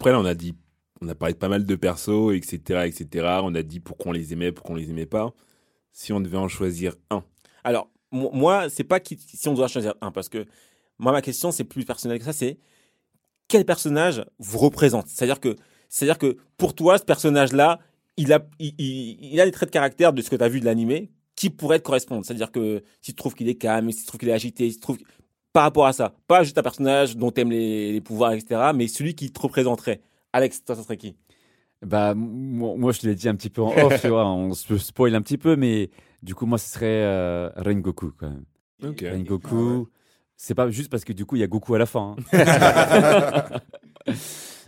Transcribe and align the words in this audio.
Après, 0.00 0.12
là, 0.12 0.18
on 0.18 0.24
a 0.24 0.32
dit, 0.32 0.54
on 1.02 1.08
a 1.10 1.14
parlé 1.14 1.34
de 1.34 1.38
pas 1.38 1.50
mal 1.50 1.66
de 1.66 1.74
persos, 1.74 2.32
etc., 2.34 2.86
etc. 2.86 3.26
On 3.42 3.54
a 3.54 3.62
dit 3.62 3.80
pourquoi 3.80 4.08
on 4.08 4.12
les 4.12 4.32
aimait, 4.32 4.50
pourquoi 4.50 4.72
on 4.74 4.78
les 4.78 4.88
aimait 4.88 5.04
pas. 5.04 5.34
Si 5.92 6.10
on 6.14 6.22
devait 6.22 6.38
en 6.38 6.48
choisir 6.48 6.94
un. 7.10 7.22
Alors, 7.64 7.90
mo- 8.10 8.30
moi, 8.32 8.70
c'est 8.70 8.82
pas 8.82 8.98
qui- 8.98 9.18
si 9.18 9.46
on 9.46 9.52
doit 9.52 9.68
choisir 9.68 9.92
un, 10.00 10.10
parce 10.10 10.30
que 10.30 10.46
moi, 10.98 11.12
ma 11.12 11.20
question, 11.20 11.52
c'est 11.52 11.64
plus 11.64 11.84
personnel 11.84 12.18
que 12.18 12.24
ça, 12.24 12.32
c'est 12.32 12.56
quel 13.46 13.66
personnage 13.66 14.24
vous 14.38 14.56
représente? 14.56 15.06
C'est-à-dire 15.08 15.38
que, 15.38 15.54
c'est-à-dire 15.90 16.16
que 16.16 16.38
pour 16.56 16.74
toi, 16.74 16.96
ce 16.96 17.04
personnage-là, 17.04 17.78
il 18.16 18.32
a, 18.32 18.48
il- 18.58 18.74
il 18.78 19.38
a 19.38 19.44
des 19.44 19.52
traits 19.52 19.68
de 19.68 19.72
caractère 19.74 20.14
de 20.14 20.22
ce 20.22 20.30
que 20.30 20.36
tu 20.36 20.42
as 20.42 20.48
vu 20.48 20.60
de 20.60 20.64
l'animé 20.64 21.10
qui 21.36 21.50
pourraient 21.50 21.78
te 21.78 21.84
correspondre. 21.84 22.24
C'est-à-dire 22.24 22.50
que 22.52 22.82
si 23.02 23.10
tu 23.12 23.16
trouves 23.16 23.34
qu'il 23.34 23.50
est 23.50 23.56
calme, 23.56 23.92
si 23.92 24.00
tu 24.00 24.06
trouves 24.06 24.20
qu'il 24.20 24.30
est 24.30 24.32
agité, 24.32 24.70
si 24.70 24.76
tu 24.76 24.80
trouves 24.80 24.98
par 25.52 25.64
rapport 25.64 25.86
à 25.86 25.92
ça, 25.92 26.14
pas 26.28 26.42
juste 26.44 26.56
un 26.58 26.62
personnage 26.62 27.16
dont 27.16 27.30
tu 27.30 27.40
aimes 27.40 27.50
les, 27.50 27.92
les 27.92 28.00
pouvoirs, 28.00 28.32
etc., 28.32 28.70
mais 28.74 28.86
celui 28.88 29.14
qui 29.14 29.30
te 29.30 29.40
représenterait. 29.40 30.00
Alex, 30.32 30.64
toi, 30.64 30.76
ça 30.76 30.82
serait 30.82 30.96
qui? 30.96 31.16
Bah, 31.84 32.14
moi, 32.14 32.74
moi, 32.76 32.92
je 32.92 33.00
te 33.00 33.06
l'ai 33.06 33.14
dit 33.14 33.28
un 33.28 33.34
petit 33.34 33.50
peu 33.50 33.62
en 33.62 33.70
off, 33.84 34.00
tu 34.00 34.08
vois, 34.08 34.26
on 34.26 34.52
se 34.52 34.76
spoil 34.78 35.14
un 35.14 35.22
petit 35.22 35.38
peu, 35.38 35.56
mais 35.56 35.90
du 36.22 36.34
coup, 36.34 36.46
moi, 36.46 36.58
ce 36.58 36.70
serait 36.72 36.86
euh, 37.04 37.48
Rengoku, 37.56 38.12
quand 38.18 38.28
même. 38.30 38.44
Ok. 38.84 39.02
Rengoku, 39.10 39.88
c'est 40.36 40.54
pas 40.54 40.70
juste 40.70 40.90
parce 40.90 41.04
que 41.04 41.12
du 41.12 41.24
coup, 41.26 41.36
il 41.36 41.40
y 41.40 41.42
a 41.42 41.46
Goku 41.46 41.74
à 41.74 41.78
la 41.78 41.86
fin. 41.86 42.16
hein. 42.32 43.60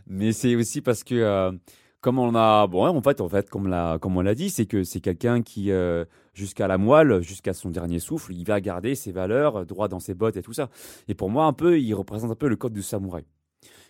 mais 0.06 0.32
c'est 0.32 0.54
aussi 0.56 0.80
parce 0.80 1.04
que, 1.04 1.14
euh, 1.14 1.52
comme 2.00 2.18
on 2.18 2.34
a, 2.34 2.66
bon, 2.66 2.84
ouais, 2.84 2.90
en 2.90 3.02
fait, 3.02 3.20
en 3.20 3.28
fait, 3.28 3.48
comme, 3.48 3.68
l'a- 3.68 3.98
comme 4.00 4.16
on 4.16 4.20
l'a 4.22 4.34
dit, 4.34 4.50
c'est 4.50 4.66
que 4.66 4.82
c'est 4.84 5.00
quelqu'un 5.00 5.42
qui, 5.42 5.70
euh, 5.70 6.04
jusqu'à 6.32 6.66
la 6.68 6.78
moelle, 6.78 7.20
jusqu'à 7.22 7.52
son 7.52 7.70
dernier 7.70 7.98
souffle, 7.98 8.32
il 8.32 8.44
va 8.44 8.60
garder 8.60 8.94
ses 8.94 9.12
valeurs, 9.12 9.56
euh, 9.60 9.64
droit 9.64 9.88
dans 9.88 10.00
ses 10.00 10.14
bottes 10.14 10.36
et 10.36 10.42
tout 10.42 10.52
ça. 10.52 10.70
Et 11.08 11.14
pour 11.14 11.30
moi, 11.30 11.44
un 11.46 11.52
peu, 11.52 11.78
il 11.80 11.92
représente 11.94 12.30
un 12.30 12.34
peu 12.36 12.48
le 12.48 12.56
code 12.56 12.72
du 12.72 12.82
samouraï. 12.82 13.24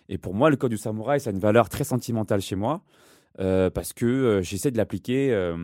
Et 0.09 0.19
pour 0.19 0.35
moi, 0.35 0.51
le 0.51 0.57
code 0.57 0.71
du 0.73 0.79
samouraï, 0.79 1.21
ça 1.21 1.31
a 1.31 1.33
une 1.33 1.39
valeur 1.39 1.69
très 1.69 1.85
sentimentale 1.85 2.41
chez 2.41 2.57
moi. 2.57 2.83
euh, 3.39 3.71
parce 3.71 3.95
que 3.95 4.05
euh, 4.05 4.43
j'essaie 4.43 4.71
de 4.71 4.77
l'appliquer. 4.77 5.33
euh, 5.33 5.57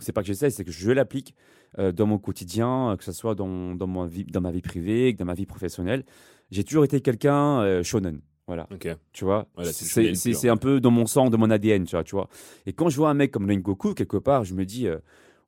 c'est 0.00 0.10
pas 0.12 0.22
que 0.22 0.26
j'essaie, 0.26 0.50
c'est 0.50 0.64
que 0.64 0.72
je 0.72 0.90
l'applique 0.90 1.34
dans 1.78 2.06
mon 2.06 2.18
quotidien, 2.18 2.94
que 2.96 3.02
ce 3.04 3.10
soit 3.10 3.34
dans, 3.34 3.74
dans, 3.74 3.88
ma 3.88 4.06
vie, 4.06 4.24
dans 4.24 4.40
ma 4.40 4.52
vie 4.52 4.62
privée, 4.62 5.12
que 5.12 5.18
dans 5.18 5.24
ma 5.24 5.34
vie 5.34 5.44
professionnelle. 5.46 6.04
J'ai 6.52 6.62
toujours 6.62 6.84
été 6.84 7.00
quelqu'un 7.00 7.82
shonen. 7.82 8.20
Voilà, 8.46 8.68
Ok. 8.72 8.88
tu 9.12 9.24
vois? 9.24 9.48
Voilà, 9.56 9.72
c'est 9.72 10.48
un 10.48 10.56
peu 10.56 10.78
dans 10.80 10.92
mon 10.92 11.06
sang, 11.06 11.30
dans 11.30 11.38
mon 11.38 11.50
ADN, 11.50 11.84
tu 11.84 11.96
vois. 11.96 12.04
Tu 12.04 12.14
vois. 12.14 12.28
Et 12.66 12.72
quand 12.72 12.90
je 12.90 12.96
vois 12.96 13.10
un 13.10 13.14
mec 13.14 13.32
comme 13.32 13.48
Rengoku, 13.50 13.94
quelque 13.94 14.18
part, 14.18 14.44
je 14.44 14.54
me 14.54 14.64
dis, 14.64 14.86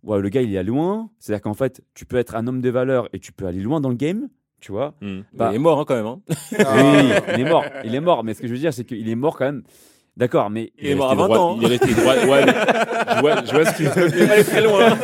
ouais, 0.03 0.21
le 0.21 0.29
gars, 0.29 0.43
il 0.43 0.55
est 0.55 0.63
loin. 0.63 1.11
C'est-à-dire 1.19 1.43
qu'en 1.43 1.55
fait, 1.55 1.83
tu 1.95 2.05
peux 2.07 2.17
être 2.17 2.35
un 2.37 2.47
homme 2.47 2.61
de 2.61 2.71
valeur 2.71 3.09
et 3.13 3.19
tu 3.19 3.33
peux 3.33 3.47
aller 3.47 3.61
loin 3.61 3.81
dans 3.81 3.89
le 3.91 3.95
game, 3.97 4.29
tu 4.61 4.73
vois. 4.73 4.95
Hmm. 5.01 5.21
Bah- 5.35 5.51
Il 5.53 5.57
est 5.57 5.59
mort 5.61 5.81
hein, 5.81 5.85
quand 5.87 5.95
même. 5.97 6.07
hein. 6.07 6.21
Oui, 6.29 7.11
il 7.35 7.41
est 7.41 7.49
mort. 7.49 7.65
Il 7.85 7.95
est 7.95 8.01
mort. 8.01 8.25
Mais 8.25 8.35
ce 8.35 8.41
que 8.41 8.47
je 8.49 8.53
veux 8.53 8.59
dire, 8.59 8.73
c'est 8.73 8.85
qu'il 8.85 9.09
est 9.09 9.15
mort 9.15 9.37
quand 9.37 9.45
même. 9.47 9.63
D'accord, 10.17 10.49
mais 10.49 10.73
Il 10.81 10.89
est 10.89 10.95
mort 10.95 11.07
à 11.07 11.11
resté 11.11 11.21
20 11.23 11.27
droit- 11.29 11.39
ans. 11.39 11.59
Il 11.61 11.65
est 11.65 11.77
resté 11.77 11.95
droit. 11.95 12.15
Ouais, 12.15 12.47
mais 12.47 12.53
je 13.17 13.21
vois, 13.21 13.45
je 13.45 13.53
vois 13.53 13.65
ce 13.67 13.77
qu'il 13.77 13.89
veut 13.89 14.09
dire. 14.09 14.47
très 14.47 14.63
loin. 14.63 14.97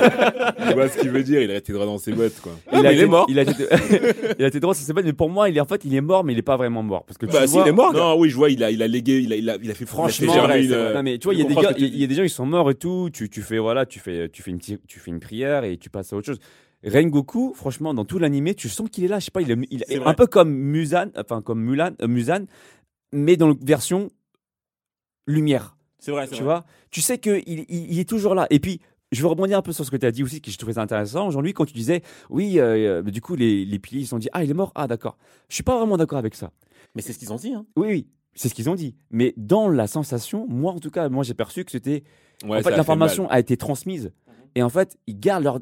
Je 0.69 0.73
vois 0.73 0.89
ce 0.89 0.99
qu'il 0.99 1.11
veut 1.11 1.23
dire. 1.23 1.43
Il 1.43 1.51
est 1.51 1.55
resté 1.55 1.73
droit 1.75 1.85
dans 1.85 1.99
ses 1.99 2.13
bottes, 2.13 2.41
quoi. 2.43 2.53
Ah, 2.71 2.81
mais 2.83 2.93
il 2.93 2.95
été- 2.95 3.03
est 3.03 3.07
mort. 3.07 3.27
Il 3.29 3.39
a 3.39 3.43
été, 3.43 3.53
il 4.39 4.45
a 4.45 4.49
été 4.49 4.59
droit 4.59 4.75
sur 4.75 4.87
ses 4.87 4.93
bottes, 4.95 5.05
mais 5.05 5.13
pour 5.13 5.29
moi, 5.29 5.51
il 5.51 5.57
est 5.57 5.61
en 5.61 5.67
fait, 5.67 5.85
il 5.85 5.95
est 5.95 6.01
mort, 6.01 6.25
mais 6.25 6.33
il 6.33 6.39
est 6.39 6.43
pas 6.43 6.57
vraiment 6.57 6.83
mort, 6.83 7.05
parce 7.05 7.19
que 7.19 7.27
tu 7.27 7.33
Bah, 7.33 7.47
si, 7.47 7.53
vois, 7.53 7.63
il 7.67 7.69
est 7.69 7.73
mort. 7.73 7.93
Non, 7.93 8.19
oui, 8.19 8.31
je 8.31 8.37
vois, 8.37 8.49
il 8.49 8.65
a, 8.65 8.71
il 8.71 8.83
a 8.83 8.89
légué, 8.89 9.19
il 9.21 9.33
a, 9.35 9.37
il 9.37 9.51
a, 9.51 9.57
il 9.63 9.71
a 9.71 9.75
fait 9.75 9.85
Franchement, 9.85 10.33
il 10.35 10.39
a 10.41 10.49
fait 10.49 10.65
une-. 10.65 10.93
Non, 10.95 11.03
mais 11.03 11.19
tu 11.19 11.25
vois, 11.25 11.35
il 11.35 11.41
y 11.41 11.43
a 11.43 11.47
des 11.47 11.55
gars, 11.55 11.73
il 11.77 11.97
y 12.01 12.05
a 12.05 12.07
des 12.07 12.15
gens, 12.15 12.23
ils 12.23 12.31
sont 12.31 12.47
morts 12.47 12.71
et 12.71 12.75
tout. 12.75 13.11
Tu, 13.13 13.29
tu 13.29 13.43
fais 13.43 13.59
voilà, 13.59 13.85
tu 13.85 13.99
fais, 14.01 14.31
tu 14.31 14.43
fais 14.43 14.51
une 14.51 14.61
tu 14.61 14.79
fais 14.99 15.11
une 15.11 15.21
prière 15.21 15.65
et 15.65 15.77
tu 15.77 15.91
passes 15.91 16.13
à 16.15 16.17
autre 16.17 16.27
chose. 16.27 16.39
Rengoku, 16.87 17.53
franchement, 17.55 17.93
dans 17.95 18.05
tout 18.05 18.19
l'animé, 18.19 18.55
tu 18.55 18.69
sens 18.71 18.89
qu'il 18.91 19.05
est 19.05 19.09
là. 19.09 19.19
Je 19.19 19.27
sais 19.27 19.31
pas, 19.31 19.43
il 19.43 19.51
est, 19.51 19.57
il 19.71 19.83
est 19.83 19.87
C'est 19.89 20.03
un 20.05 20.15
peu 20.15 20.27
comme 20.27 20.51
Musan, 20.53 21.11
enfin 21.17 21.43
comme 21.43 21.61
Mulan, 21.63 21.91
euh, 22.03 22.09
Musan, 22.09 22.47
mais 23.13 23.37
dans 23.37 23.49
la 23.49 23.55
version 23.63 24.11
lumière. 25.27 25.77
C'est 25.99 26.11
vrai, 26.11 26.27
c'est 26.27 26.31
Tu 26.37 26.43
vrai. 26.43 26.55
vois, 26.55 26.65
tu 26.91 27.01
sais 27.01 27.19
que 27.19 27.43
il, 27.47 27.65
il- 27.69 27.99
est 27.99 28.09
toujours 28.09 28.35
là. 28.35 28.47
Et 28.51 28.59
puis, 28.59 28.81
je 29.13 29.23
veux 29.23 29.29
rebondir 29.29 29.59
un 29.59 29.63
peu 29.63 29.73
sur 29.73 29.85
ce 29.85 29.91
que 29.91 29.97
tu 29.97 30.07
as 30.07 30.11
dit 30.11 30.23
aussi, 30.25 30.41
que 30.41 30.51
je 30.51 30.59
trouvais 30.59 30.79
intéressant 30.79 31.29
aujourd'hui, 31.29 31.53
quand 31.53 31.65
tu 31.65 31.75
disais, 31.75 32.03
oui, 32.31 32.59
euh, 32.59 33.01
euh, 33.01 33.03
du 33.03 33.21
coup, 33.21 33.37
les, 33.37 33.65
les 33.65 33.79
piliers, 33.79 34.01
ils 34.01 34.05
se 34.05 34.11
sont 34.11 34.19
dit, 34.19 34.29
ah, 34.33 34.43
il 34.43 34.51
est 34.51 34.55
mort, 34.55 34.73
ah, 34.75 34.87
d'accord. 34.89 35.17
Je 35.49 35.55
suis 35.55 35.63
pas 35.63 35.77
vraiment 35.79 35.97
d'accord 35.97 36.19
avec 36.19 36.35
ça. 36.35 36.51
Mais 36.95 37.03
c'est 37.03 37.13
ce 37.13 37.19
qu'ils 37.19 37.33
ont 37.33 37.37
dit. 37.37 37.53
Hein. 37.55 37.65
Oui, 37.77 37.89
oui, 37.89 38.07
c'est 38.35 38.49
ce 38.49 38.55
qu'ils 38.55 38.69
ont 38.69 38.75
dit. 38.75 38.97
Mais 39.11 39.33
dans 39.37 39.69
la 39.69 39.87
sensation, 39.87 40.47
moi, 40.49 40.73
en 40.73 40.79
tout 40.81 40.91
cas, 40.91 41.09
moi, 41.09 41.23
j'ai 41.25 41.35
perçu 41.35 41.65
que 41.65 41.71
c'était. 41.71 42.03
Ouais, 42.45 42.59
en 42.59 42.63
fait, 42.63 42.71
l'information 42.77 43.29
a 43.31 43.39
été 43.39 43.57
transmise. 43.57 44.13
Et 44.55 44.63
en 44.63 44.69
fait, 44.69 44.99
ils 45.07 45.19
gardent 45.21 45.45
leur. 45.45 45.61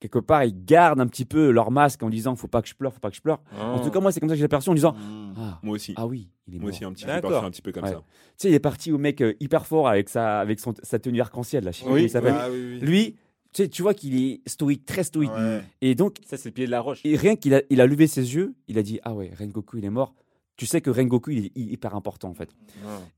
Quelque 0.00 0.20
part, 0.20 0.44
ils 0.44 0.64
gardent 0.64 1.00
un 1.00 1.06
petit 1.08 1.24
peu 1.24 1.50
leur 1.50 1.70
masque 1.72 2.02
en 2.04 2.08
disant, 2.08 2.36
faut 2.36 2.46
pas 2.46 2.62
que 2.62 2.68
je 2.68 2.74
pleure, 2.74 2.92
faut 2.92 3.00
pas 3.00 3.10
que 3.10 3.16
je 3.16 3.20
pleure. 3.20 3.40
En 3.58 3.80
tout 3.80 3.90
cas, 3.90 3.98
moi, 4.00 4.12
c'est 4.12 4.20
comme 4.20 4.28
ça 4.28 4.36
que 4.36 4.40
j'ai 4.40 4.46
perçu 4.48 4.70
en 4.70 4.74
disant, 4.74 4.94
ah, 5.36 5.58
Moi 5.62 5.74
aussi. 5.74 5.92
ah 5.96 6.06
oui, 6.06 6.28
il 6.46 6.54
est 6.54 6.58
Moi 6.58 6.66
mort. 6.70 6.74
aussi, 6.76 6.84
un 6.84 6.92
petit 6.92 7.04
peu, 7.04 7.10
un 7.36 7.50
petit 7.50 7.62
peu 7.62 7.72
comme 7.72 7.82
Ouais. 7.84 7.90
ça. 7.90 7.96
Tu 7.96 8.02
sais, 8.36 8.48
il 8.50 8.54
est 8.54 8.60
parti 8.60 8.92
au 8.92 8.98
mec 8.98 9.20
euh, 9.20 9.34
hyper 9.40 9.66
fort 9.66 9.88
avec 9.88 10.08
sa, 10.08 10.38
avec 10.38 10.60
son, 10.60 10.72
sa 10.84 10.98
tenue 11.00 11.20
arc-en-ciel, 11.20 11.64
là. 11.64 11.72
Je 11.72 11.78
sais 11.80 11.88
Oui, 11.88 12.04
il 12.04 12.10
s'appelle. 12.10 12.34
Ah, 12.38 12.48
oui, 12.48 12.74
oui. 12.74 12.78
Lui, 12.80 13.16
tu 13.52 13.62
sais, 13.64 13.68
tu 13.68 13.82
vois 13.82 13.92
qu'il 13.94 14.22
est 14.22 14.40
stoïque, 14.48 14.86
très 14.86 15.02
stoïque. 15.02 15.32
Ouais. 15.32 15.62
Et 15.80 15.94
donc, 15.96 16.18
Ça, 16.26 16.36
c'est 16.36 16.50
le 16.50 16.52
pied 16.54 16.66
de 16.66 16.70
la 16.70 16.80
roche. 16.80 17.00
et 17.04 17.16
rien 17.16 17.34
qu'il 17.34 17.54
a, 17.54 17.62
il 17.68 17.80
a 17.80 17.86
levé 17.86 18.06
ses 18.06 18.34
yeux, 18.36 18.54
il 18.68 18.78
a 18.78 18.82
dit 18.84 19.00
Ah 19.02 19.14
ouais, 19.14 19.32
Rengoku, 19.36 19.78
il 19.78 19.84
est 19.84 19.90
mort. 19.90 20.14
Tu 20.56 20.66
sais 20.66 20.80
que 20.80 20.90
Rengoku, 20.90 21.30
il 21.32 21.46
est, 21.46 21.52
il 21.56 21.70
est 21.70 21.72
hyper 21.72 21.94
important, 21.96 22.28
en 22.28 22.34
fait. 22.34 22.50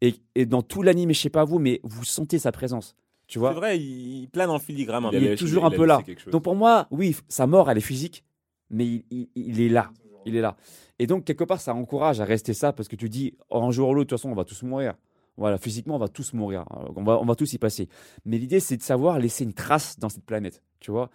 Et, 0.00 0.14
et 0.34 0.46
dans 0.46 0.62
tout 0.62 0.82
l'anime, 0.82 1.12
je 1.12 1.18
sais 1.20 1.30
pas 1.30 1.44
vous, 1.44 1.58
mais 1.58 1.80
vous 1.82 2.04
sentez 2.04 2.38
sa 2.38 2.52
présence. 2.52 2.94
Tu 3.30 3.38
C'est 3.52 3.54
vrai, 3.54 3.78
il, 3.78 4.22
il 4.22 4.28
plane 4.28 4.50
en 4.50 4.58
filigrane. 4.58 5.04
hein. 5.04 5.10
Il 5.12 5.16
a 5.16 5.20
Il 5.20 5.24
est 5.32 5.36
toujours 5.36 5.64
un 5.64 5.70
peu 5.70 5.84
là. 5.86 5.98
Donc 6.32 6.42
pour 6.42 6.56
moi, 6.56 6.86
oui, 6.90 7.16
sa 7.28 7.46
mort, 7.46 7.70
elle 7.70 7.78
est 7.78 7.80
physique, 7.80 8.24
mais 8.70 8.84
il, 8.86 9.04
il- 9.10 9.28
il 9.36 9.60
est 9.60 9.68
là. 9.68 9.90
Il 10.26 10.36
est 10.36 10.40
là. 10.40 10.56
Et 10.98 11.06
donc, 11.06 11.24
quelque 11.24 11.44
part, 11.44 11.60
ça 11.60 11.74
encourage 11.74 12.20
à 12.20 12.24
rester 12.24 12.52
ça 12.52 12.72
parce 12.74 12.88
que 12.88 12.96
tu 12.96 13.08
dis, 13.08 13.34
un 13.50 13.70
jour 13.70 13.88
ou 13.88 13.94
l'autre, 13.94 14.06
de 14.08 14.10
toute 14.10 14.18
façon, 14.18 14.30
on 14.30 14.34
va 14.34 14.44
tous 14.44 14.62
mourir. 14.64 14.94
Voilà, 15.38 15.56
physiquement, 15.56 15.94
on 15.94 15.98
va 15.98 16.08
tous 16.08 16.34
mourir. 16.34 16.64
Euh, 16.76 16.88
On 16.96 17.02
va, 17.04 17.18
on 17.18 17.24
va 17.24 17.34
tous 17.34 17.50
y 17.54 17.58
passer. 17.58 17.88
Mais 18.26 18.36
l'idée, 18.36 18.60
c'est 18.60 18.76
de 18.76 18.82
savoir 18.82 19.18
laisser 19.18 19.44
une 19.44 19.54
trace 19.54 19.98
dans 19.98 20.10
cette 20.10 20.24
planète. 20.26 20.62
Tu 20.80 20.90
vois 20.90 21.08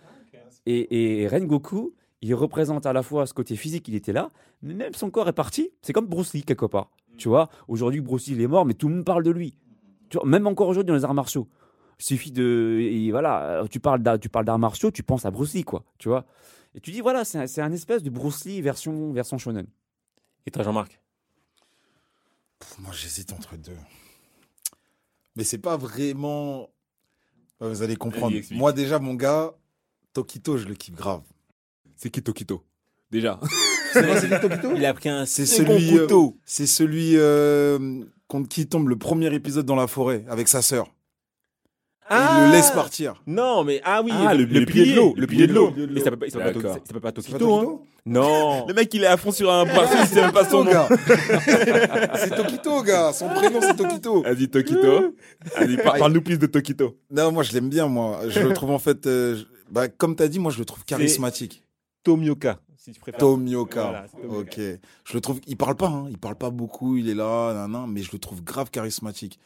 et, 0.66 1.22
et 1.22 1.28
Rengoku, 1.28 1.94
il 2.22 2.34
représente 2.34 2.86
à 2.88 2.94
la 2.94 3.03
fois 3.03 3.28
ce 3.28 3.34
côté 3.36 3.56
physique, 3.56 3.88
il 3.88 3.94
était 3.94 4.14
là, 4.14 4.32
mais 4.64 4.74
même 4.74 4.94
son 4.96 5.12
corps 5.12 5.28
est 5.30 5.34
parti. 5.34 5.70
C'est 5.84 5.94
comme 5.94 6.08
Bruce 6.08 6.34
Lee, 6.34 6.42
quelque 6.44 6.66
part. 6.66 6.90
Tu 7.18 7.28
vois 7.30 7.50
Aujourd'hui, 7.68 8.02
Bruce 8.02 8.26
Lee, 8.28 8.34
il 8.34 8.42
est 8.42 8.47
mort, 8.47 8.66
mais 8.66 8.74
tout 8.74 8.88
le 8.88 8.96
monde 8.96 9.06
parle 9.06 9.22
de 9.24 9.30
lui. 9.32 9.56
Tu 10.09 10.18
vois, 10.18 10.26
même 10.26 10.47
encore 10.47 10.68
aujourd'hui 10.70 10.88
dans 10.90 10.96
les 10.96 11.03
arts 11.06 11.14
martiaux. 11.14 11.47
Il 12.00 12.03
suffit 12.06 12.31
de. 12.31 12.79
et 12.81 13.11
voilà, 13.11 13.61
euh, 13.61 13.67
tu 13.67 13.79
parles 13.79 14.01
d'art- 14.03 14.19
tu 14.19 14.29
parles 14.29 14.45
d'arts 14.45 14.59
martiaux, 14.59 14.91
tu 14.91 15.03
penses 15.03 15.25
à 15.25 15.31
Bruce 15.31 15.53
Lee, 15.53 15.63
quoi. 15.63 15.83
Tu 15.97 16.09
vois 16.09 16.25
Et 16.75 16.79
tu 16.81 16.91
dis, 16.91 17.01
voilà, 17.01 17.23
c'est 17.25 17.38
un, 17.39 17.47
c'est 17.47 17.61
un 17.61 17.72
espèce 17.72 18.03
de 18.03 18.09
Bruce 18.09 18.44
Lee 18.45 18.61
version, 18.61 19.11
version 19.13 19.38
shonen. 19.38 19.66
Et 20.45 20.51
toi, 20.51 20.63
Jean-Marc? 20.63 21.00
Moi, 22.79 22.91
j'hésite 22.94 23.31
entre 23.34 23.55
deux. 23.57 23.78
Mais 25.35 25.44
c'est 25.44 25.57
pas 25.57 25.78
vraiment. 25.78 26.69
Ouais, 27.61 27.69
Vous 27.69 27.81
allez 27.81 27.95
comprendre. 27.95 28.35
Moi, 28.51 28.73
déjà, 28.73 29.00
mon 29.00 29.13
gars, 29.13 29.53
Tokito, 30.13 30.57
je 30.57 30.66
le 30.66 30.75
kiffe 30.75 30.95
grave. 30.95 31.23
C'est 31.95 32.09
qui 32.09 32.22
Tokito? 32.22 32.63
Déjà. 33.11 33.39
C'est 33.94 34.01
vrai, 34.01 34.19
c'est 34.19 34.28
qui 34.29 34.41
Tokito? 34.41 34.75
Il 34.75 34.85
a 34.85 34.94
pris 34.94 35.07
un 35.07 35.25
C'est 35.25 35.45
celui, 35.45 35.97
euh, 35.97 36.07
c'est 36.44 36.67
celui 36.67 37.11
euh, 37.16 38.03
contre 38.28 38.50
qui 38.50 38.67
tombe 38.67 38.89
le 38.89 38.97
premier 38.97 39.34
épisode 39.34 39.66
dans 39.66 39.78
la 39.78 39.88
forêt 39.88 40.25
avec 40.28 40.50
sa 40.50 40.61
sœur. 40.61 40.94
Et 42.09 42.13
Il 42.13 42.45
le 42.45 42.51
laisse 42.51 42.69
partir. 42.71 43.16
Non, 43.25 43.63
mais 43.63 43.81
ah 43.83 44.01
oui, 44.03 44.11
Ah, 44.13 44.35
le- 44.35 44.43
le 44.45 44.66
pilier 44.66 44.91
de 44.91 44.95
l'eau, 44.95 45.13
le 45.17 45.25
pilier 45.25 45.47
de 45.47 45.53
l'eau. 45.53 45.73
le 45.75 45.88
Mais 45.88 46.01
ça 46.01 46.11
peut 46.11 46.17
pas, 46.17 46.29
ça 46.29 46.39
s'appelle 46.85 47.01
pas 47.01 47.11
Tokito, 47.11 47.55
hein. 47.55 47.79
Non. 48.05 48.66
Le 48.67 48.73
mec, 48.75 48.93
il 48.93 49.03
est 49.03 49.07
à 49.07 49.17
fond 49.17 49.31
sur 49.31 49.51
un 49.51 49.66
poisson, 49.73 49.95
il 49.99 50.05
sait 50.07 50.21
même 50.21 50.31
pas 50.31 50.47
son 50.47 50.63
nom. 50.63 50.71
c'est 52.16 52.35
Tokito, 52.35 52.83
gars. 52.83 53.11
Son 53.13 53.29
prénom, 53.29 53.59
c'est 53.61 53.75
Tokito. 53.75 54.21
Vas-y, 54.21 54.47
Tokito. 54.47 55.16
Vas-y, 55.57 55.77
par- 55.77 55.97
parle-nous 55.97 56.21
plus 56.21 56.38
de 56.38 56.45
Tokito. 56.45 56.95
Non, 57.09 57.31
moi, 57.31 57.41
je 57.43 57.53
l'aime 57.53 57.69
bien, 57.69 57.88
moi. 57.88 58.19
Je 58.27 58.39
le 58.41 58.53
trouve, 58.53 58.72
en 58.72 58.79
fait, 58.79 59.07
euh, 59.07 59.37
bah, 59.72 59.87
comme 59.87 60.16
tu 60.16 60.22
as 60.23 60.27
dit, 60.27 60.37
moi, 60.39 60.51
je 60.51 60.59
le 60.59 60.66
trouve 60.66 60.83
charismatique. 60.85 61.63
Tomioka, 62.03 62.59
si 62.78 62.91
tu 62.91 62.99
préfères. 62.99 63.19
Tomioka. 63.19 63.81
Voilà, 63.81 64.05
Tomioka. 64.09 64.37
ok. 64.40 64.59
Je 65.05 65.13
le 65.16 65.22
trouve, 65.22 65.40
il 65.47 65.58
parle 65.58 65.75
pas, 65.75 65.87
hein. 65.87 66.05
Il 66.11 66.19
parle 66.19 66.35
pas 66.35 66.51
beaucoup, 66.51 66.97
il 66.97 67.09
est 67.09 67.16
là, 67.16 67.53
nan, 67.55 67.72
nan, 67.72 67.85
mais 67.90 68.03
je 68.03 68.11
le 68.13 68.19
trouve 68.19 68.43
grave 68.43 68.69
charismatique. 68.69 69.40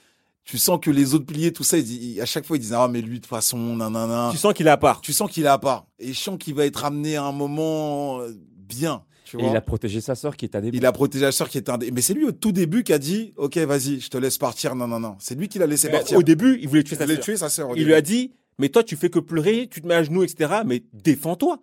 Tu 0.49 0.57
sens 0.57 0.79
que 0.81 0.89
les 0.89 1.13
autres 1.13 1.25
piliers, 1.27 1.53
tout 1.53 1.63
ça, 1.63 1.77
ils 1.77 1.83
disent- 1.83 2.03
ils- 2.15 2.21
à 2.21 2.25
chaque 2.25 2.43
fois, 2.45 2.57
ils 2.57 2.59
disent, 2.61 2.73
ah, 2.73 2.87
mais 2.87 3.01
lui, 3.01 3.17
de 3.17 3.21
toute 3.21 3.27
façon, 3.27 3.75
nanana. 3.75 4.29
Tu 4.31 4.37
sens 4.37 4.51
qu'il 4.53 4.65
est 4.65 4.71
à 4.71 4.77
part. 4.77 4.99
Tu 5.01 5.13
sens 5.13 5.29
qu'il 5.29 5.43
est 5.43 5.47
à 5.47 5.59
part. 5.59 5.85
Et 5.99 6.11
je 6.11 6.19
sens 6.19 6.37
qu'il 6.39 6.55
va 6.55 6.65
être 6.65 6.85
amené 6.85 7.17
à 7.17 7.23
un 7.23 7.31
moment 7.31 8.19
euh, 8.21 8.31
bien. 8.67 9.03
Tu 9.25 9.39
Et 9.39 9.45
il 9.45 9.55
a 9.55 9.61
protégé 9.61 10.01
sa 10.01 10.15
sœur 10.15 10.35
qui 10.35 10.45
est 10.45 10.55
un 10.55 10.61
démon. 10.61 10.71
Il 10.75 10.83
a 10.87 10.91
protégé 10.91 11.23
la 11.25 11.31
sœur 11.31 11.49
qui 11.49 11.59
était 11.59 11.69
un. 11.69 11.77
dé- 11.77 11.91
Mais 11.91 12.01
c'est 12.01 12.15
lui 12.15 12.25
au 12.25 12.31
tout 12.31 12.51
début 12.51 12.81
qui 12.83 12.93
a 12.93 12.97
dit 12.97 13.31
Ok, 13.37 13.57
vas-y, 13.59 13.99
je 13.99 14.09
te 14.09 14.17
laisse 14.17 14.39
partir. 14.39 14.73
Non, 14.73 14.87
non, 14.87 14.99
non. 14.99 15.17
C'est 15.19 15.35
lui 15.35 15.47
qui 15.49 15.59
l'a 15.59 15.67
laissé 15.67 15.87
partir. 15.89 16.17
Au 16.17 16.23
début, 16.23 16.57
il 16.59 16.67
voulait 16.67 16.81
tuer 16.83 16.95
il 16.95 16.97
sa 16.97 17.03
voulait 17.05 17.15
sœur. 17.17 17.23
tuer 17.25 17.37
sa 17.37 17.49
sœur. 17.49 17.69
au 17.69 17.73
Il 17.75 17.79
début. 17.79 17.89
lui 17.89 17.93
a 17.93 18.01
dit, 18.01 18.31
mais 18.57 18.69
toi, 18.69 18.83
tu 18.83 18.95
fais 18.95 19.11
que 19.11 19.19
pleurer, 19.19 19.67
tu 19.69 19.81
te 19.83 19.87
mets 19.87 19.93
à 19.93 20.01
genoux, 20.01 20.23
etc. 20.23 20.61
Mais 20.65 20.83
défends-toi. 20.93 21.61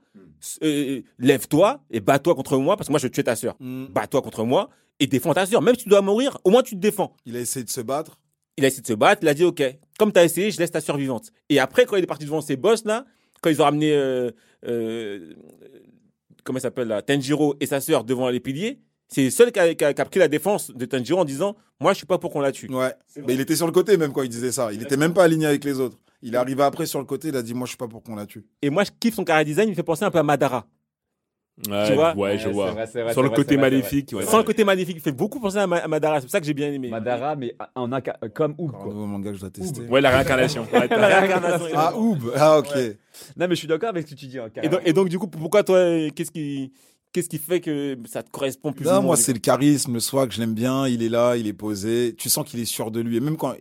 Euh, 0.62 1.00
Lève-toi 1.18 1.80
et 1.90 1.98
bats-toi 1.98 2.36
contre 2.36 2.56
moi 2.58 2.76
parce 2.76 2.86
que 2.86 2.92
moi, 2.92 3.00
je 3.00 3.06
vais 3.06 3.10
tuer 3.10 3.24
ta 3.24 3.34
sœur. 3.34 3.56
Mm. 3.58 3.86
Bats-toi 3.86 4.22
contre 4.22 4.44
moi 4.44 4.68
et 5.00 5.08
défends 5.08 5.34
ta 5.34 5.44
sœur. 5.44 5.60
Même 5.60 5.74
si 5.74 5.82
tu 5.82 5.88
dois 5.88 6.02
mourir, 6.02 6.38
au 6.44 6.50
moins 6.50 6.62
tu 6.62 6.76
te 6.76 6.80
défends. 6.80 7.16
Il 7.26 7.36
a 7.36 7.40
essayé 7.40 7.64
de 7.64 7.70
se 7.70 7.80
battre. 7.80 8.20
Il 8.58 8.64
a 8.64 8.68
essayé 8.68 8.82
de 8.82 8.86
se 8.86 8.92
battre, 8.94 9.22
il 9.22 9.28
a 9.28 9.34
dit 9.34 9.44
ok, 9.44 9.62
comme 9.98 10.12
tu 10.12 10.18
as 10.18 10.24
essayé, 10.24 10.50
je 10.50 10.58
laisse 10.58 10.70
ta 10.70 10.80
sœur 10.80 10.96
vivante. 10.96 11.30
Et 11.50 11.58
après, 11.58 11.84
quand 11.86 11.96
il 11.96 12.04
est 12.04 12.06
parti 12.06 12.24
devant 12.24 12.40
ces 12.40 12.56
boss 12.56 12.84
là, 12.84 13.04
quand 13.42 13.50
ils 13.50 13.60
ont 13.60 13.64
ramené 13.64 13.92
euh, 13.92 14.30
euh, 14.66 15.34
comment 16.44 16.58
il 16.58 16.62
s'appelle 16.62 16.88
là, 16.88 17.02
Tenjiro 17.02 17.54
et 17.60 17.66
sa 17.66 17.80
sœur 17.80 18.04
devant 18.04 18.28
les 18.30 18.40
piliers, 18.40 18.80
C'est 19.08 19.24
le 19.24 19.30
seul 19.30 19.52
qui 19.52 19.60
a, 19.60 19.74
qui 19.74 19.84
a- 19.84 19.92
qui 19.94 20.00
a 20.00 20.04
pris 20.04 20.18
la 20.18 20.26
défense 20.28 20.70
de 20.72 20.84
Tanjiro 20.86 21.20
en 21.20 21.24
disant 21.24 21.54
Moi, 21.80 21.92
je 21.92 21.98
suis 21.98 22.06
pas 22.06 22.18
pour 22.18 22.32
qu'on 22.32 22.40
la 22.40 22.50
tue. 22.50 22.68
Ouais. 22.72 22.92
Mais 23.26 23.34
il 23.34 23.40
était 23.40 23.54
sur 23.56 23.66
le 23.66 23.72
côté 23.72 23.96
même 23.96 24.12
quand 24.12 24.22
il 24.22 24.28
disait 24.30 24.50
ça. 24.52 24.72
Il 24.72 24.82
était 24.82 24.96
même 24.96 25.12
pas 25.14 25.24
aligné 25.24 25.46
avec 25.46 25.62
les 25.64 25.78
autres. 25.78 25.98
Il 26.22 26.34
est 26.34 26.38
arrivé 26.38 26.62
après 26.62 26.86
sur 26.86 26.98
le 26.98 27.04
côté, 27.04 27.28
il 27.28 27.36
a 27.36 27.42
dit 27.42 27.54
Moi, 27.54 27.66
je 27.66 27.70
suis 27.70 27.76
pas 27.76 27.86
pour 27.88 28.02
qu'on 28.02 28.16
la 28.16 28.26
tue. 28.26 28.44
Et 28.62 28.70
moi, 28.70 28.82
je 28.84 28.90
kiffe 28.98 29.14
son 29.14 29.24
cara 29.24 29.44
design, 29.44 29.68
il 29.68 29.72
me 29.72 29.76
fait 29.76 29.82
penser 29.84 30.04
un 30.04 30.10
peu 30.10 30.18
à 30.18 30.22
Madara. 30.22 30.66
Ouais, 31.70 31.86
Tu 31.88 31.94
vois? 31.94 32.14
ouais, 32.14 32.38
je 32.38 32.50
vois. 32.50 32.72
vrai, 32.72 32.86
Sur 32.86 33.22
le 33.22 33.28
vrai, 33.28 33.36
côté 33.36 33.56
maléfique. 33.56 34.12
ouais. 34.14 34.24
Sans 34.26 34.36
le 34.36 34.44
côté 34.44 34.62
magnifique, 34.62 34.96
il 34.98 35.02
fait 35.02 35.10
beaucoup 35.10 35.40
penser 35.40 35.56
à, 35.56 35.66
Ma- 35.66 35.78
à 35.78 35.88
Madara. 35.88 36.16
C'est 36.20 36.26
pour 36.26 36.30
ça 36.30 36.38
que 36.40 36.44
j'ai 36.46 36.52
bien 36.52 36.70
aimé. 36.70 36.90
Madara, 36.90 37.34
mais 37.34 37.56
en 37.74 37.88
comme 38.34 38.54
Oub, 38.58 38.68
Un 38.74 38.78
quoi. 38.78 38.92
nouveau 38.92 39.06
manga 39.06 39.30
que 39.30 39.36
je 39.36 39.40
dois 39.40 39.50
tester. 39.50 39.80
Ouais, 39.88 40.02
la 40.02 40.10
réincarnation. 40.10 40.66
Ouais, 40.72 40.86
La 40.86 41.20
réincarnation. 41.20 41.66
Ah, 41.74 41.96
Oub 41.96 42.18
Ah, 42.36 42.58
ok. 42.58 42.68
Non, 43.38 43.48
mais 43.48 43.54
je 43.54 43.54
suis 43.54 43.68
d'accord 43.68 43.88
avec 43.88 44.06
ce 44.06 44.14
que 44.14 44.18
tu 44.20 44.26
dis. 44.26 44.38
hein, 44.38 44.48
Et 44.62 44.68
donc, 44.68 44.80
et 44.84 44.92
donc, 44.92 45.08
du 45.08 45.18
coup, 45.18 45.28
pourquoi 45.28 45.62
toi, 45.64 45.78
qu'est-ce 46.14 46.30
qui, 46.30 46.72
qu'est-ce 47.10 47.28
qui 47.30 47.38
fait 47.38 47.60
que 47.60 47.96
ça 48.04 48.22
te 48.22 48.30
correspond 48.30 48.74
plus 48.74 48.84
ou 48.84 48.88
Non, 48.88 48.94
moins, 48.96 49.02
moi, 49.02 49.16
c'est 49.16 49.32
le 49.32 49.38
charisme, 49.38 49.94
le 49.94 50.00
swag, 50.00 50.32
je 50.32 50.40
l'aime 50.40 50.52
bien. 50.54 50.86
Il 50.86 51.02
est 51.02 51.08
là, 51.08 51.36
il 51.36 51.46
est 51.46 51.54
posé. 51.54 52.14
Tu 52.18 52.28
sens 52.28 52.46
qu'il 52.46 52.60
est 52.60 52.66
sûr 52.66 52.90
de 52.90 53.00
lui. 53.00 53.16
Et 53.16 53.20
même 53.20 53.38
quand. 53.38 53.54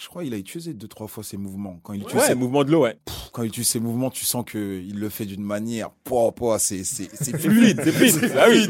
Je 0.00 0.08
crois 0.08 0.24
qu'il 0.24 0.32
a 0.32 0.38
utilisé 0.38 0.72
deux, 0.72 0.88
trois 0.88 1.06
fois 1.08 1.22
ses 1.22 1.36
mouvements. 1.36 1.78
Quand 1.82 1.92
il 1.92 2.00
utilise, 2.02 2.22
Ouais, 2.22 2.28
ses, 2.28 2.34
mouvement 2.34 2.64
de 2.64 2.72
l'eau, 2.72 2.84
ouais. 2.84 2.96
quand 3.32 3.42
il 3.42 3.48
utilise 3.48 3.68
ses 3.68 3.80
mouvements, 3.80 4.10
tu 4.10 4.24
sens 4.24 4.44
qu'il 4.50 4.98
le 4.98 5.08
fait 5.10 5.26
d'une 5.26 5.42
manière. 5.42 5.90
Pouah, 6.04 6.32
pouah, 6.32 6.58
c'est 6.58 6.82
fluide, 6.84 7.80
c'est 7.84 7.92
fluide. 7.92 8.32
Ah 8.36 8.46
oui. 8.48 8.66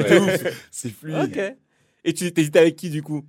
C'est 0.72 0.90
fluide. 0.90 1.16
Ok. 1.36 1.56
Et 2.04 2.14
tu 2.14 2.32
t'hésitais 2.32 2.58
avec 2.58 2.74
qui, 2.76 2.90
du 2.90 3.02
coup? 3.02 3.22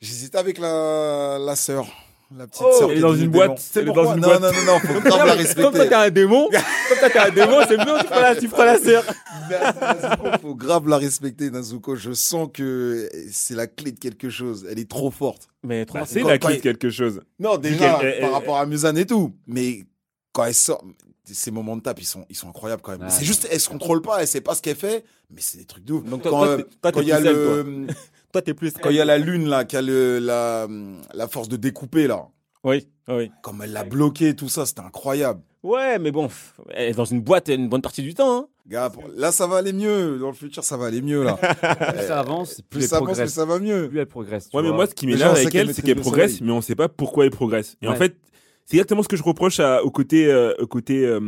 J'hésitais 0.00 0.38
avec 0.38 0.58
la, 0.58 1.38
la 1.40 1.56
sœur. 1.56 1.88
La 2.36 2.46
petite 2.46 2.62
Oh, 2.64 2.72
sœur. 2.78 2.90
elle 2.92 2.98
est 2.98 3.00
dans 3.00 3.14
une 3.16 3.28
boîte. 3.28 3.58
C'est 3.58 3.84
dans 3.84 4.14
une 4.14 4.20
Non, 4.20 4.28
boîte. 4.28 4.40
non, 4.40 4.52
non, 4.52 4.64
non, 4.66 4.78
faut 4.78 5.00
grave 5.00 5.04
la 5.04 5.10
Comme 5.10 5.26
toi, 5.26 5.34
respecter. 5.34 5.88
t'es 5.88 5.94
un 5.94 6.10
démon, 6.10 6.48
comme 6.48 6.98
toi, 6.98 7.10
t'es 7.10 7.18
un 7.18 7.30
démon, 7.30 7.56
c'est 7.68 7.76
bien, 7.76 7.98
tu 7.98 8.06
prends 8.06 8.20
la, 8.20 8.36
tu 8.36 8.48
prends 8.48 8.64
la 8.64 8.78
sœur. 8.78 9.04
Nezuko, 9.50 10.38
faut 10.40 10.54
grave 10.54 10.88
la 10.88 10.96
respecter, 10.98 11.50
Nazuko. 11.50 11.96
Je 11.96 12.12
sens 12.12 12.48
que 12.54 13.08
c'est 13.32 13.54
la 13.56 13.66
clé 13.66 13.90
de 13.92 13.98
quelque 13.98 14.30
chose. 14.30 14.64
Elle 14.70 14.78
est 14.78 14.88
trop 14.88 15.10
forte. 15.10 15.48
Mais 15.64 15.84
trop 15.84 15.98
Bah, 15.98 16.04
c'est 16.06 16.22
la 16.22 16.38
clé 16.38 16.56
de 16.58 16.60
quelque 16.62 16.90
chose. 16.90 17.20
Non, 17.40 17.56
déjà, 17.56 17.98
Elle- 18.00 18.06
elle- 18.14 18.20
par 18.20 18.32
rapport 18.32 18.58
à 18.58 18.66
Musan 18.66 18.94
et 18.96 19.06
tout. 19.06 19.34
Mais 19.48 19.84
quand 20.32 20.44
elle 20.44 20.54
sort, 20.54 20.84
ces 21.24 21.50
moments 21.50 21.76
de 21.76 21.82
tape, 21.82 22.00
ils 22.00 22.06
sont, 22.06 22.24
ils 22.30 22.36
sont 22.36 22.48
incroyables 22.48 22.82
quand 22.82 22.92
même. 22.92 23.02
Ouais. 23.02 23.06
c'est 23.10 23.24
juste, 23.24 23.48
elle 23.50 23.60
se 23.60 23.68
contrôle 23.68 24.02
pas, 24.02 24.20
elle 24.20 24.28
sait 24.28 24.40
pas 24.40 24.54
ce 24.54 24.62
qu'elle 24.62 24.76
fait, 24.76 25.04
mais 25.30 25.40
c'est 25.40 25.58
des 25.58 25.64
trucs 25.64 25.84
de 25.84 25.94
ouf. 25.94 26.04
Donc, 26.04 26.22
quand 26.22 26.30
toi, 26.30 26.46
euh, 26.48 26.62
toi, 26.80 26.92
quand 26.92 27.00
il 27.00 27.08
y 27.08 27.12
a 27.12 27.18
le, 27.20 27.86
Toi, 28.32 28.42
t'es 28.42 28.54
plus. 28.54 28.72
quand 28.74 28.90
il 28.90 28.96
y 28.96 29.00
a 29.00 29.04
la 29.04 29.18
lune 29.18 29.48
là, 29.48 29.64
qui 29.64 29.76
a 29.76 29.82
le, 29.82 30.18
la, 30.20 30.68
la 31.14 31.28
force 31.28 31.48
de 31.48 31.56
découper 31.56 32.06
là, 32.06 32.28
Oui, 32.64 32.86
oui. 33.08 33.30
comme 33.42 33.62
elle 33.62 33.72
l'a 33.72 33.84
bloqué, 33.84 34.34
tout 34.36 34.48
ça, 34.48 34.66
c'était 34.66 34.82
incroyable. 34.82 35.40
Ouais, 35.62 35.98
mais 35.98 36.10
bon, 36.10 36.28
elle 36.70 36.90
est 36.90 36.94
dans 36.94 37.04
une 37.04 37.20
boîte 37.20 37.48
une 37.48 37.68
bonne 37.68 37.82
partie 37.82 38.02
du 38.02 38.14
temps. 38.14 38.34
Hein. 38.38 38.46
Gars, 38.66 38.90
là, 39.16 39.30
ça 39.32 39.46
va 39.46 39.56
aller 39.56 39.72
mieux. 39.74 40.18
Dans 40.18 40.28
le 40.28 40.32
futur, 40.34 40.64
ça 40.64 40.76
va 40.78 40.86
aller 40.86 41.02
mieux 41.02 41.22
là. 41.22 41.34
Plus 41.92 42.06
ça 42.06 42.20
avance, 42.20 42.54
plus, 42.54 42.62
Plus 42.78 42.82
elle 42.84 42.88
ça 42.88 42.96
avance, 42.96 43.08
plus 43.08 43.14
progresse. 43.14 43.32
ça 43.34 43.44
va 43.44 43.58
mieux. 43.58 43.88
Plus 43.88 43.98
elle 43.98 44.06
progresse. 44.06 44.48
Ouais, 44.54 44.62
mais 44.62 44.70
moi, 44.70 44.86
ce 44.86 44.94
qui 44.94 45.06
m'énerve 45.06 45.36
avec 45.36 45.54
elle, 45.54 45.74
c'est 45.74 45.82
qu'elle 45.82 45.96
le 45.96 46.00
progresse, 46.00 46.36
soleil. 46.36 46.46
mais 46.46 46.52
on 46.52 46.60
sait 46.62 46.76
pas 46.76 46.88
pourquoi 46.88 47.24
elle 47.24 47.30
progresse. 47.30 47.76
Et 47.82 47.88
en 47.88 47.94
fait, 47.96 48.16
c'est 48.64 48.76
exactement 48.76 49.02
ce 49.02 49.08
que 49.08 49.16
je 49.16 49.22
reproche 49.24 49.58
à- 49.60 49.82
au 49.84 49.90
côté, 49.90 50.32
euh, 50.32 50.54
au 50.60 50.66
côté 50.66 51.04
euh, 51.04 51.20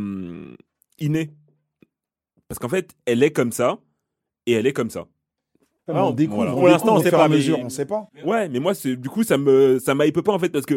inné. 0.99 1.29
Parce 2.47 2.57
qu'en 2.59 2.69
fait, 2.69 2.91
elle 3.05 3.21
est 3.23 3.31
comme 3.31 3.51
ça, 3.51 3.77
et 4.45 4.53
elle 4.53 4.65
est 4.65 4.73
comme 4.73 4.89
ça. 4.89 5.05
Ah, 5.87 6.05
on 6.05 6.11
découvre. 6.11 6.37
Voilà. 6.37 6.51
Pour 6.53 6.67
l'instant, 6.67 6.95
on 6.95 7.01
sait 7.01 7.11
pas. 7.11 7.27
mais- 7.27 7.35
mesure, 7.37 7.59
on 7.59 7.69
sait 7.69 7.85
pas. 7.85 8.07
Ouais, 8.25 8.47
mais 8.49 8.59
moi, 8.59 8.73
c'est, 8.73 8.95
du 8.95 9.09
coup, 9.09 9.23
ça 9.23 9.37
me, 9.37 9.79
ça 9.79 9.93
m'hype 9.95 10.21
pas, 10.21 10.31
en 10.33 10.39
fait, 10.39 10.49
parce 10.49 10.65
que 10.65 10.75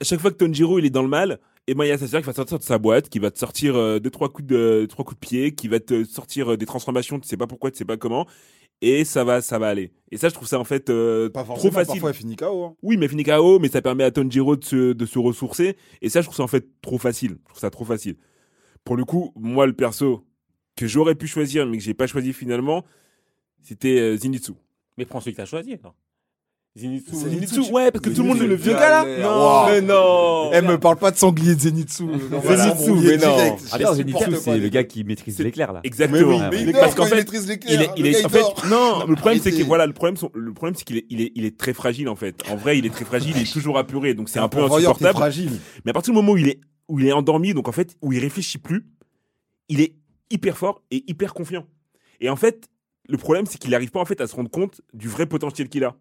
à 0.00 0.04
chaque 0.04 0.20
fois 0.20 0.30
que 0.30 0.36
Tonjiro, 0.36 0.78
il 0.78 0.84
est 0.86 0.90
dans 0.90 1.02
le 1.02 1.08
mal, 1.08 1.38
et 1.66 1.74
ben, 1.74 1.84
il 1.84 1.88
y 1.88 1.92
a 1.92 1.98
sa 1.98 2.06
sœur 2.06 2.20
qui 2.20 2.26
va 2.26 2.32
sortir 2.32 2.58
de 2.58 2.62
sa 2.64 2.78
boîte, 2.78 3.08
qui 3.08 3.18
va 3.18 3.30
te 3.30 3.38
sortir 3.38 3.76
euh, 3.76 3.98
deux, 3.98 4.10
trois 4.10 4.30
coups 4.30 4.48
de, 4.48 4.86
trois 4.88 5.04
coups 5.04 5.18
de 5.20 5.26
pied, 5.26 5.54
qui 5.54 5.68
va 5.68 5.80
te 5.80 6.04
sortir 6.04 6.52
euh, 6.52 6.56
des 6.56 6.66
transformations, 6.66 7.18
tu 7.20 7.28
sais 7.28 7.36
pas 7.36 7.46
pourquoi, 7.46 7.70
tu 7.70 7.78
sais 7.78 7.84
pas 7.84 7.96
comment, 7.96 8.26
et 8.82 9.04
ça 9.04 9.22
va, 9.24 9.40
ça 9.40 9.58
va 9.58 9.68
aller. 9.68 9.92
Et 10.10 10.16
ça, 10.16 10.28
je 10.28 10.34
trouve 10.34 10.48
ça, 10.48 10.58
en 10.58 10.64
fait, 10.64 10.90
euh, 10.90 11.30
Pas 11.30 11.44
trop 11.44 11.54
forcément, 11.54 11.72
facile. 11.72 11.92
parfois 11.94 12.10
elle 12.10 12.16
finit 12.16 12.36
KO. 12.36 12.64
hein. 12.64 12.74
Oui, 12.82 12.96
mais 12.96 13.06
fini 13.08 13.22
KO, 13.22 13.58
mais 13.58 13.68
ça 13.68 13.80
permet 13.80 14.04
à 14.04 14.10
Tonjiro 14.10 14.56
de 14.56 14.64
se, 14.64 14.92
de 14.92 15.06
se 15.06 15.18
ressourcer. 15.18 15.76
Et 16.02 16.08
ça, 16.08 16.20
je 16.20 16.26
trouve 16.26 16.36
ça 16.36 16.42
en 16.42 16.48
fait 16.48 16.66
trop 16.82 16.98
facile. 16.98 17.36
Je 17.44 17.48
trouve 17.50 17.60
ça 17.60 17.70
trop 17.70 17.84
facile. 17.84 18.16
Pour 18.84 18.96
le 18.96 19.04
coup, 19.04 19.32
moi, 19.36 19.66
le 19.66 19.72
perso 19.72 20.24
que 20.76 20.86
j'aurais 20.86 21.14
pu 21.14 21.26
choisir, 21.28 21.64
mais 21.66 21.76
que 21.78 21.82
j'ai 21.84 21.94
pas 21.94 22.06
choisi 22.08 22.32
finalement, 22.32 22.84
c'était 23.62 23.98
euh, 23.98 24.16
Zenitsu. 24.16 24.52
Mais 24.98 25.04
prends 25.06 25.20
celui 25.20 25.32
que 25.32 25.38
t'as 25.38 25.46
choisi. 25.46 25.74
alors. 25.74 25.94
Zenitsu. 26.74 27.14
Zenitsu, 27.14 27.60
ouais, 27.70 27.90
parce 27.90 28.02
que 28.02 28.08
tout 28.08 28.22
le 28.22 28.28
monde 28.28 28.38
le 28.38 28.54
vieux 28.54 28.72
le 28.72 28.78
gars 28.78 29.04
là. 29.04 29.18
Non, 29.20 29.28
Wow. 29.28 29.66
mais 29.68 29.80
non. 29.82 30.50
Elle 30.54 30.64
me 30.64 30.78
parle 30.80 30.96
pas 30.96 31.10
de 31.10 31.18
sanglier 31.18 31.54
de 31.54 31.60
Zenitsu. 31.60 32.04
Zenitsu, 32.46 32.92
mais 32.92 33.16
non. 33.18 33.56
Attends, 33.72 33.94
Zenitsu, 33.94 34.24
c'est 34.40 34.56
le 34.58 34.68
gars 34.68 34.82
qui 34.84 35.04
maîtrise 35.04 35.38
l'éclair 35.40 35.74
là. 35.74 35.80
Exactement. 35.84 36.38
Mais 36.50 36.56
oui, 36.56 36.64
Mais 36.64 36.70
il 36.70 36.72
parce 36.72 36.94
qu'en 36.94 37.04
il 37.04 37.10
fait, 37.10 37.16
maîtrise 37.16 37.46
l'éclair. 37.46 37.74
il 37.74 37.82
est, 37.82 37.90
il 37.98 38.06
est, 38.06 38.24
en 38.24 38.30
fait, 38.30 38.42
non, 38.70 39.04
le 39.06 39.16
problème 39.16 39.38
c'est 39.42 39.52
que 39.52 39.62
voilà, 39.64 39.86
le 39.86 39.92
problème, 39.92 40.16
le 40.34 40.54
problème 40.54 40.74
c'est 40.74 40.84
qu'il 40.84 40.96
est, 40.96 41.04
il 41.10 41.20
est, 41.20 41.32
il 41.34 41.44
est 41.44 41.58
très 41.58 41.74
fragile 41.74 42.08
en 42.08 42.16
fait. 42.16 42.42
En 42.50 42.56
vrai, 42.56 42.78
il 42.78 42.86
est 42.86 42.90
très 42.90 43.04
fragile, 43.04 43.34
il 43.36 43.42
est 43.42 43.52
toujours 43.52 43.76
apuré, 43.76 44.14
donc 44.14 44.30
c'est 44.30 44.38
un 44.38 44.48
peu 44.48 44.62
insupportable. 44.64 45.12
fragile. 45.18 45.50
Mais 45.84 45.90
à 45.90 45.92
partir 45.92 46.14
du 46.14 46.16
moment 46.16 46.32
où 46.32 46.38
il 46.38 46.48
est, 46.48 46.60
où 46.88 46.98
il 47.00 47.06
est 47.06 47.12
endormi, 47.12 47.52
donc 47.52 47.68
en 47.68 47.72
fait, 47.72 47.96
où 48.00 48.14
il 48.14 48.18
réfléchit 48.18 48.56
plus, 48.58 48.86
il 49.68 49.82
est 49.82 49.92
hyper 50.30 50.56
fort 50.56 50.82
et 50.90 51.04
hyper 51.06 51.34
confiant. 51.34 51.66
Et 52.20 52.30
en 52.30 52.36
fait, 52.36 52.68
le 53.08 53.16
problème, 53.18 53.46
c'est 53.46 53.58
qu'il 53.58 53.70
n'arrive 53.70 53.90
pas 53.90 54.00
en 54.00 54.04
fait 54.04 54.20
à 54.20 54.26
se 54.26 54.34
rendre 54.34 54.50
compte 54.50 54.80
du 54.94 55.08
vrai 55.08 55.26
potentiel 55.26 55.68
qu'il 55.68 55.84
a. 55.84 55.96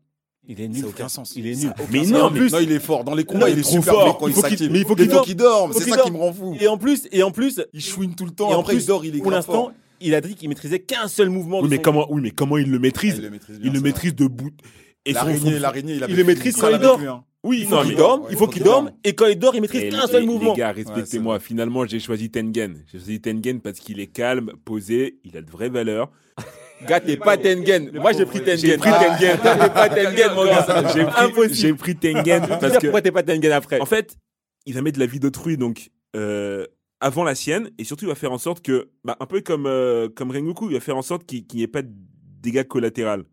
Il 0.48 0.60
est 0.60 0.64
Ça 0.64 0.70
nul. 0.70 0.82
n'a 0.82 0.88
aucun 0.88 1.08
sens. 1.08 1.34
Il 1.36 1.46
est 1.48 1.54
Ça 1.54 1.68
nul. 1.68 1.74
Mais 1.92 2.00
sens. 2.00 2.08
non, 2.14 2.22
en 2.24 2.32
plus- 2.32 2.52
non, 2.52 2.60
il 2.60 2.72
est 2.72 2.80
fort. 2.80 3.04
Dans 3.04 3.14
les 3.14 3.24
combats, 3.26 3.42
Non, 3.42 3.48
il 3.48 3.54
il 3.54 3.60
est 3.60 3.64
trop 3.64 3.74
super 3.74 3.94
fort. 3.94 4.04
fort 4.06 4.18
quand 4.18 4.28
Il 4.28 4.34
s'active. 4.36 4.72
mais 4.72 4.80
il 4.80 4.86
faut 4.86 4.96
qu'il 4.96 5.36
dorme. 5.36 5.72
Faut 5.74 5.80
C'est 5.80 5.90
ça 5.90 5.98
qui 6.02 6.12
me 6.12 6.18
rend 6.18 6.34
fou. 6.34 6.56
Et 6.60 6.68
en 6.68 6.78
plus, 6.78 7.08
et 7.12 7.22
en 7.24 7.32
plus, 7.32 7.62
Il 7.74 7.82
chouine 7.82 8.16
tout 8.16 8.26
le 8.26 8.32
temps. 8.32 8.50
et 8.50 8.56
en 8.56 8.62
Après, 8.62 8.74
plus, 8.74 8.84
il 8.84 8.88
dort, 8.88 9.06
il 9.06 9.16
est 9.16 9.20
pour 9.20 9.30
l'instant, 9.32 9.72
il 10.00 10.16
a 10.16 10.22
dit 10.22 10.34
qu'il 10.36 10.50
maîtrisait 10.50 10.80
qu'un 10.80 11.08
seul 11.08 11.30
mouvement. 11.30 11.58
Oui, 11.60 11.66
de 11.66 11.70
mais 11.70 11.76
son- 11.76 11.82
comment, 11.84 12.08
oui, 12.12 12.22
mais 12.24 12.32
comment 12.32 12.58
il 12.58 12.70
le 12.72 12.78
Ah, 12.78 12.80
maîtrise? 12.80 13.16
Il 13.18 13.24
le 13.24 13.30
maîtrise 13.30 13.60
bien, 13.60 13.68
Il 13.70 13.74
le 13.76 13.82
maîtrise 13.82 14.16
de 14.16 14.26
bout. 14.28 14.52
Et 15.06 15.14
L'araignée, 15.14 15.96
il 15.96 16.06
il 16.10 16.16
le 16.16 16.24
maîtrise 16.24 16.56
quand 16.58 16.70
il 16.70 16.80
dort. 16.80 17.00
hein. 17.00 17.24
Oui, 17.44 17.62
Il 17.62 17.66
faut 17.68 17.82
qu'il 17.84 17.96
dorme, 17.96 18.24
il 18.30 18.38
faut 18.38 18.48
qu'il 18.48 18.62
dorme, 18.64 18.92
et 19.04 19.14
quand 19.14 19.26
il 19.26 19.38
dort, 19.38 19.56
il 19.56 19.62
maîtrise 19.62 19.90
qu'un 19.92 20.02
les- 20.06 20.12
seul 20.12 20.22
les 20.22 20.28
mouvement. 20.28 20.54
gars, 20.54 20.68
Ouais, 20.76 20.84
respectez-moi. 20.84 21.40
Finalement, 21.40 21.86
j'ai 21.88 22.00
choisi 22.00 22.30
Tengen. 22.30 22.84
J'ai 22.92 23.00
choisi 23.00 23.20
Tengen 23.20 23.60
parce 23.62 23.80
qu'il 23.80 24.00
est 24.00 24.06
calme, 24.08 24.52
posé, 24.64 25.18
il 25.24 25.36
a 25.38 25.42
de 25.42 25.50
vraies 25.50 25.70
valeurs. 25.70 26.12
Gars, 26.88 27.00
t'es 27.00 27.18
pas 27.18 27.38
Tengen. 27.38 27.92
Moi, 27.94 28.14
j'ai 28.14 28.26
pris 28.26 28.40
Tengen. 28.40 28.58
J'ai 28.58 28.78
pris 28.78 28.90
Tengen. 28.90 29.38
Toi, 29.38 29.56
t'es 29.56 29.70
pas 29.70 29.90
Tengen, 29.90 30.34
mon 30.36 30.46
gars. 30.46 30.92
J'ai 30.94 31.06
pris, 31.06 31.24
Impossible. 31.24 31.56
j'ai 31.56 31.74
pris 31.74 31.96
Tengen 31.96 32.48
parce 32.48 32.78
que, 32.78 32.88
Pourquoi 32.88 33.02
t'es 33.02 33.12
pas 33.12 33.24
Tengen 33.24 33.52
après 33.52 33.80
en 33.80 33.86
fait, 33.86 34.18
il 34.66 34.74
va 34.74 34.82
mettre 34.82 35.00
la 35.00 35.06
vie 35.06 35.20
d'autrui 35.20 35.58
donc 35.58 35.90
euh, 36.16 36.66
avant 37.00 37.24
la 37.24 37.36
sienne 37.36 37.72
et 37.78 37.84
surtout 37.84 38.06
il 38.06 38.10
va 38.10 38.16
faire 38.16 38.32
en 38.32 38.38
sorte 38.38 38.62
que, 38.62 38.90
bah, 39.04 39.18
un 39.20 39.26
peu 39.26 39.42
comme 39.42 39.66
euh, 39.66 40.10
comme 40.10 40.32
Rengoku, 40.32 40.70
il 40.70 40.74
va 40.74 40.80
faire 40.80 40.98
en 40.98 41.02
sorte 41.02 41.26
qu'il 41.26 41.46
n'y 41.54 41.64
ait 41.64 41.68
pas 41.68 41.82
de 41.82 41.92
dégâts 42.42 42.64
collatéraux. 42.64 43.24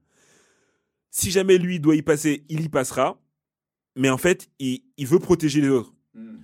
Si 1.10 1.30
jamais 1.30 1.58
lui 1.58 1.80
doit 1.80 1.96
y 1.96 2.02
passer, 2.02 2.44
il 2.48 2.60
y 2.62 2.68
passera. 2.68 3.20
Mais 3.96 4.10
en 4.10 4.18
fait, 4.18 4.48
il, 4.60 4.82
il 4.96 5.06
veut 5.06 5.18
protéger 5.18 5.60
les 5.60 5.68
autres. 5.68 5.92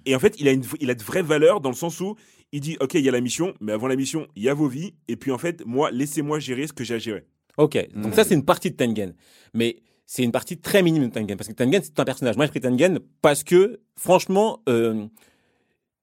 Et 0.07 0.15
en 0.15 0.19
fait, 0.19 0.35
il 0.39 0.49
a, 0.49 0.53
une, 0.53 0.65
il 0.81 0.91
a 0.91 0.95
de 0.95 1.03
vraies 1.03 1.23
valeurs 1.23 1.61
dans 1.61 1.71
le 1.71 1.75
sens 1.77 2.01
où 2.01 2.17
il 2.55 2.61
dit 2.61 2.77
Ok, 2.81 2.95
il 2.95 3.01
y 3.05 3.09
a 3.09 3.13
la 3.13 3.21
mission, 3.21 3.53
mais 3.61 3.73
avant 3.73 3.89
la 3.89 3.97
mission, 3.97 4.27
il 4.37 4.45
y 4.45 4.49
a 4.49 4.55
vos 4.55 4.69
vies. 4.69 4.95
Et 5.09 5.17
puis 5.17 5.31
en 5.33 5.39
fait, 5.39 5.65
moi, 5.67 5.91
laissez-moi 5.91 6.39
gérer 6.39 6.67
ce 6.67 6.73
que 6.73 6.85
j'ai 6.85 6.95
à 6.95 6.99
gérer. 6.99 7.27
Ok, 7.59 7.77
donc 7.95 8.13
Mm. 8.13 8.15
ça, 8.15 8.25
c'est 8.25 8.35
une 8.35 8.45
partie 8.45 8.71
de 8.71 8.77
Tengen. 8.77 9.15
Mais 9.55 9.77
c'est 10.07 10.23
une 10.23 10.33
partie 10.33 10.59
très 10.59 10.83
minime 10.83 11.07
de 11.09 11.13
Tengen. 11.13 11.37
Parce 11.37 11.49
que 11.49 11.53
Tengen, 11.55 11.81
c'est 11.83 11.99
un 11.99 12.05
personnage. 12.05 12.37
Moi, 12.37 12.47
j'ai 12.47 12.51
pris 12.51 12.61
Tengen 12.61 12.99
parce 13.23 13.43
que, 13.45 13.81
franchement, 13.97 14.63
euh, 14.69 15.07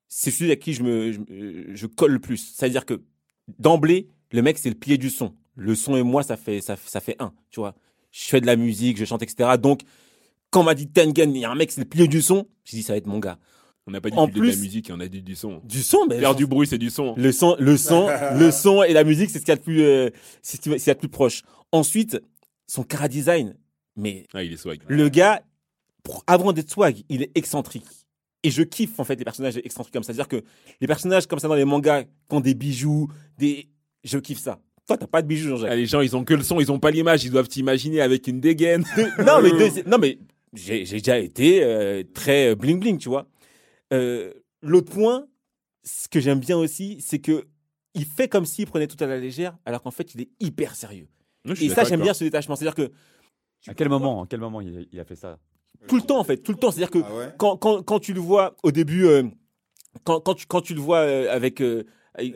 c'est 0.07 0.31
celui 0.31 0.51
à 0.51 0.55
qui 0.57 0.73
je, 0.73 0.83
me, 0.83 1.11
je, 1.13 1.19
je 1.73 1.85
colle 1.87 2.11
le 2.13 2.19
plus. 2.19 2.53
C'est-à-dire 2.55 2.85
que, 2.85 3.01
d'emblée, 3.59 4.07
le 4.31 4.41
mec, 4.41 4.57
c'est 4.57 4.69
le 4.69 4.75
pied 4.75 4.97
du 4.97 5.09
son. 5.09 5.33
Le 5.55 5.75
son 5.75 5.95
et 5.95 6.03
moi, 6.03 6.23
ça 6.23 6.37
fait, 6.37 6.61
ça, 6.61 6.75
ça 6.85 6.99
fait 6.99 7.15
un, 7.19 7.33
tu 7.49 7.59
vois. 7.59 7.75
Je 8.11 8.23
fais 8.25 8.41
de 8.41 8.45
la 8.45 8.55
musique, 8.55 8.97
je 8.97 9.05
chante, 9.05 9.21
etc. 9.23 9.51
Donc, 9.61 9.81
quand 10.49 10.61
on 10.61 10.63
m'a 10.63 10.75
dit 10.75 10.87
Tengen, 10.89 11.33
il 11.33 11.39
y 11.41 11.45
a 11.45 11.51
un 11.51 11.55
mec, 11.55 11.71
c'est 11.71 11.81
le 11.81 11.87
pied 11.87 12.07
du 12.07 12.21
son, 12.21 12.47
j'ai 12.65 12.77
dit, 12.77 12.83
ça 12.83 12.93
va 12.93 12.97
être 12.97 13.07
mon 13.07 13.19
gars. 13.19 13.39
On 13.87 13.91
n'a 13.91 13.99
pas 14.01 14.09
dit 14.09 14.17
En 14.17 14.25
a 14.25 14.27
de 14.27 14.33
la 14.35 14.39
plus- 14.51 14.61
musique, 14.61 14.91
on 14.93 14.99
a 14.99 15.07
dit 15.07 15.21
du 15.21 15.35
son. 15.35 15.59
Du 15.63 15.81
son, 15.81 16.05
mais. 16.07 16.19
Faire 16.19 16.35
du 16.35 16.45
bruit, 16.45 16.67
c'est 16.67 16.77
du 16.77 16.89
son. 16.89 17.15
Le 17.17 17.31
son, 17.31 17.55
le 17.59 17.77
son, 17.77 18.07
le 18.39 18.51
son 18.51 18.83
et 18.83 18.93
la 18.93 19.03
musique, 19.03 19.29
c'est 19.31 19.39
ce 19.39 19.43
qu'il 19.43 19.51
y 19.51 19.53
a 19.53 19.57
de 19.57 19.61
plus, 19.63 19.81
euh, 19.81 20.09
c'est 20.41 20.57
ce 20.57 20.61
qu'il 20.61 20.77
y 20.87 20.89
a 20.89 20.93
de 20.93 20.99
plus 20.99 21.09
proche. 21.09 21.41
Ensuite, 21.71 22.21
son 22.67 22.83
cara 22.83 23.07
design. 23.07 23.55
Mais 23.95 24.25
Ah, 24.33 24.43
il 24.43 24.53
est 24.53 24.57
swag. 24.57 24.79
le 24.87 25.09
gars, 25.09 25.41
pour- 26.03 26.23
avant 26.27 26.53
d'être 26.53 26.69
swag, 26.69 27.03
il 27.09 27.23
est 27.23 27.31
excentrique. 27.35 27.85
Et 28.43 28.49
je 28.51 28.63
kiffe, 28.63 28.99
en 28.99 29.03
fait, 29.03 29.15
les 29.15 29.23
personnages 29.25 29.57
excentriques 29.57 29.93
comme 29.93 30.03
ça. 30.03 30.13
C'est-à-dire 30.13 30.27
que 30.27 30.43
les 30.79 30.87
personnages 30.87 31.27
comme 31.27 31.39
ça 31.39 31.47
dans 31.47 31.55
les 31.55 31.65
mangas, 31.65 32.03
qui 32.03 32.09
ont 32.29 32.39
des 32.39 32.53
bijoux, 32.55 33.07
des, 33.37 33.67
je 34.03 34.17
kiffe 34.17 34.39
ça. 34.39 34.59
Toi, 34.87 34.97
t'as 34.97 35.07
pas 35.07 35.21
de 35.21 35.27
bijoux, 35.27 35.49
Ah, 35.49 35.57
Jean-Jacques. 35.57 35.75
les 35.75 35.85
gens, 35.85 36.01
ils 36.01 36.15
ont 36.15 36.23
que 36.23 36.33
le 36.33 36.41
son, 36.43 36.59
ils 36.59 36.71
ont 36.71 36.79
pas 36.79 36.89
l'image, 36.91 37.23
ils 37.23 37.29
doivent 37.31 37.47
t'imaginer 37.47 38.01
avec 38.01 38.27
une 38.27 38.39
dégaine. 38.39 38.83
non, 39.19 39.41
mais, 39.41 39.51
deux- 39.51 39.83
non, 39.87 39.97
mais 39.99 40.17
j'ai 40.53 40.85
j'ai 40.85 40.97
déjà 40.97 41.19
été 41.19 41.63
euh, 41.63 42.03
très 42.13 42.55
bling 42.55 42.79
bling, 42.79 42.97
tu 42.97 43.09
vois. 43.09 43.27
Euh, 43.93 44.33
L'autre 44.61 44.91
point, 44.91 45.27
ce 45.83 46.07
que 46.07 46.19
j'aime 46.19 46.39
bien 46.39 46.57
aussi, 46.57 47.01
c'est 47.01 47.19
que 47.19 47.47
il 47.95 48.05
fait 48.05 48.27
comme 48.27 48.45
s'il 48.45 48.67
prenait 48.67 48.87
tout 48.87 49.01
à 49.03 49.07
la 49.07 49.17
légère, 49.19 49.57
alors 49.65 49.81
qu'en 49.81 49.91
fait, 49.91 50.13
il 50.13 50.21
est 50.21 50.29
hyper 50.39 50.75
sérieux. 50.75 51.07
Et 51.65 51.69
ça, 51.69 51.83
j'aime 51.89 52.01
bien 52.03 52.13
ce 52.13 52.23
détachement. 52.23 52.55
C'est-à-dire 52.55 52.75
que 52.75 52.91
À 53.67 53.73
quel 53.73 53.89
moment, 53.89 54.23
à 54.23 54.27
quel 54.27 54.39
moment 54.39 54.61
il, 54.61 54.87
il 54.91 54.99
a 54.99 55.05
fait 55.05 55.15
ça 55.15 55.39
tout 55.87 55.95
le 55.95 56.03
temps, 56.03 56.19
en 56.19 56.23
fait, 56.23 56.37
tout 56.37 56.51
le 56.51 56.59
temps. 56.59 56.69
C'est-à-dire 56.69 56.91
que 56.91 56.99
Ah 57.03 57.15
ouais 57.15 57.33
quand, 57.39 57.57
quand, 57.57 57.81
quand 57.81 57.99
tu 57.99 58.13
le 58.13 58.19
vois 58.19 58.55
au 58.61 58.71
début, 58.71 59.05
euh, 59.05 59.23
quand, 60.03 60.21
quand, 60.21 60.35
tu, 60.35 60.45
quand 60.45 60.61
tu 60.61 60.75
le 60.75 60.79
vois 60.79 60.99
euh, 60.99 61.31
avec, 61.33 61.59
euh, 61.59 61.83
avec, 62.13 62.35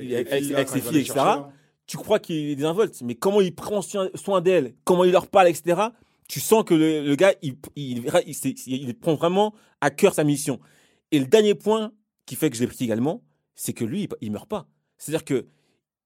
là, 0.52 0.66
ses 0.66 0.82
filles, 0.82 0.92
les 0.94 1.00
etc., 1.02 1.14
chercher, 1.14 1.16
là. 1.16 1.50
tu 1.86 1.98
crois 1.98 2.18
qu'il 2.20 2.36
est 2.50 2.56
désinvolte, 2.56 3.00
mais 3.04 3.14
comment 3.14 3.42
il 3.42 3.54
prend 3.54 3.84
soin, 3.84 4.10
soin 4.16 4.42
d'elle, 4.42 4.74
comment 4.84 5.04
il 5.04 5.12
leur 5.12 5.28
parle, 5.28 5.48
etc. 5.50 5.80
Tu 6.28 6.40
sens 6.40 6.64
que 6.64 6.74
le, 6.74 7.04
le 7.06 7.16
gars, 7.16 7.36
il, 7.44 7.56
il, 7.76 8.04
il, 8.26 8.34
c'est- 8.34 8.66
il 8.66 8.96
prend 8.98 9.14
vraiment 9.14 9.54
à 9.80 9.92
cœur 9.92 10.16
sa 10.16 10.24
mission. 10.24 10.60
Et 11.16 11.20
le 11.20 11.26
dernier 11.26 11.56
point 11.56 11.92
qui 12.26 12.36
fait 12.36 12.50
que 12.50 12.56
je 12.58 12.62
l'ai 12.62 12.68
pris 12.68 12.84
également, 12.86 13.24
c'est 13.56 13.74
que 13.74 13.86
lui, 13.86 14.10
il, 14.22 14.32
meurt 14.32 14.50
pas. 14.50 14.68
C'est-à-dire 14.98 15.24
que 15.24 15.46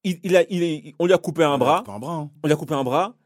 il, 0.04 0.20
il 0.24 0.36
a, 0.36 0.44
il 0.50 0.64
est- 0.64 0.96
on 1.00 1.06
lui 1.06 1.14
a 1.14 1.18
coupé 1.18 1.44
un 1.44 1.58
bras, 1.58 1.84
Pas 1.84 1.94
un 1.94 2.00
bras. 2.00 2.16
hein. 2.16 2.32
on 2.44 2.48
lui 2.48 2.54
a 2.54 2.56
coupé 2.58 2.74
un 2.74 2.84
bras. 2.84 3.18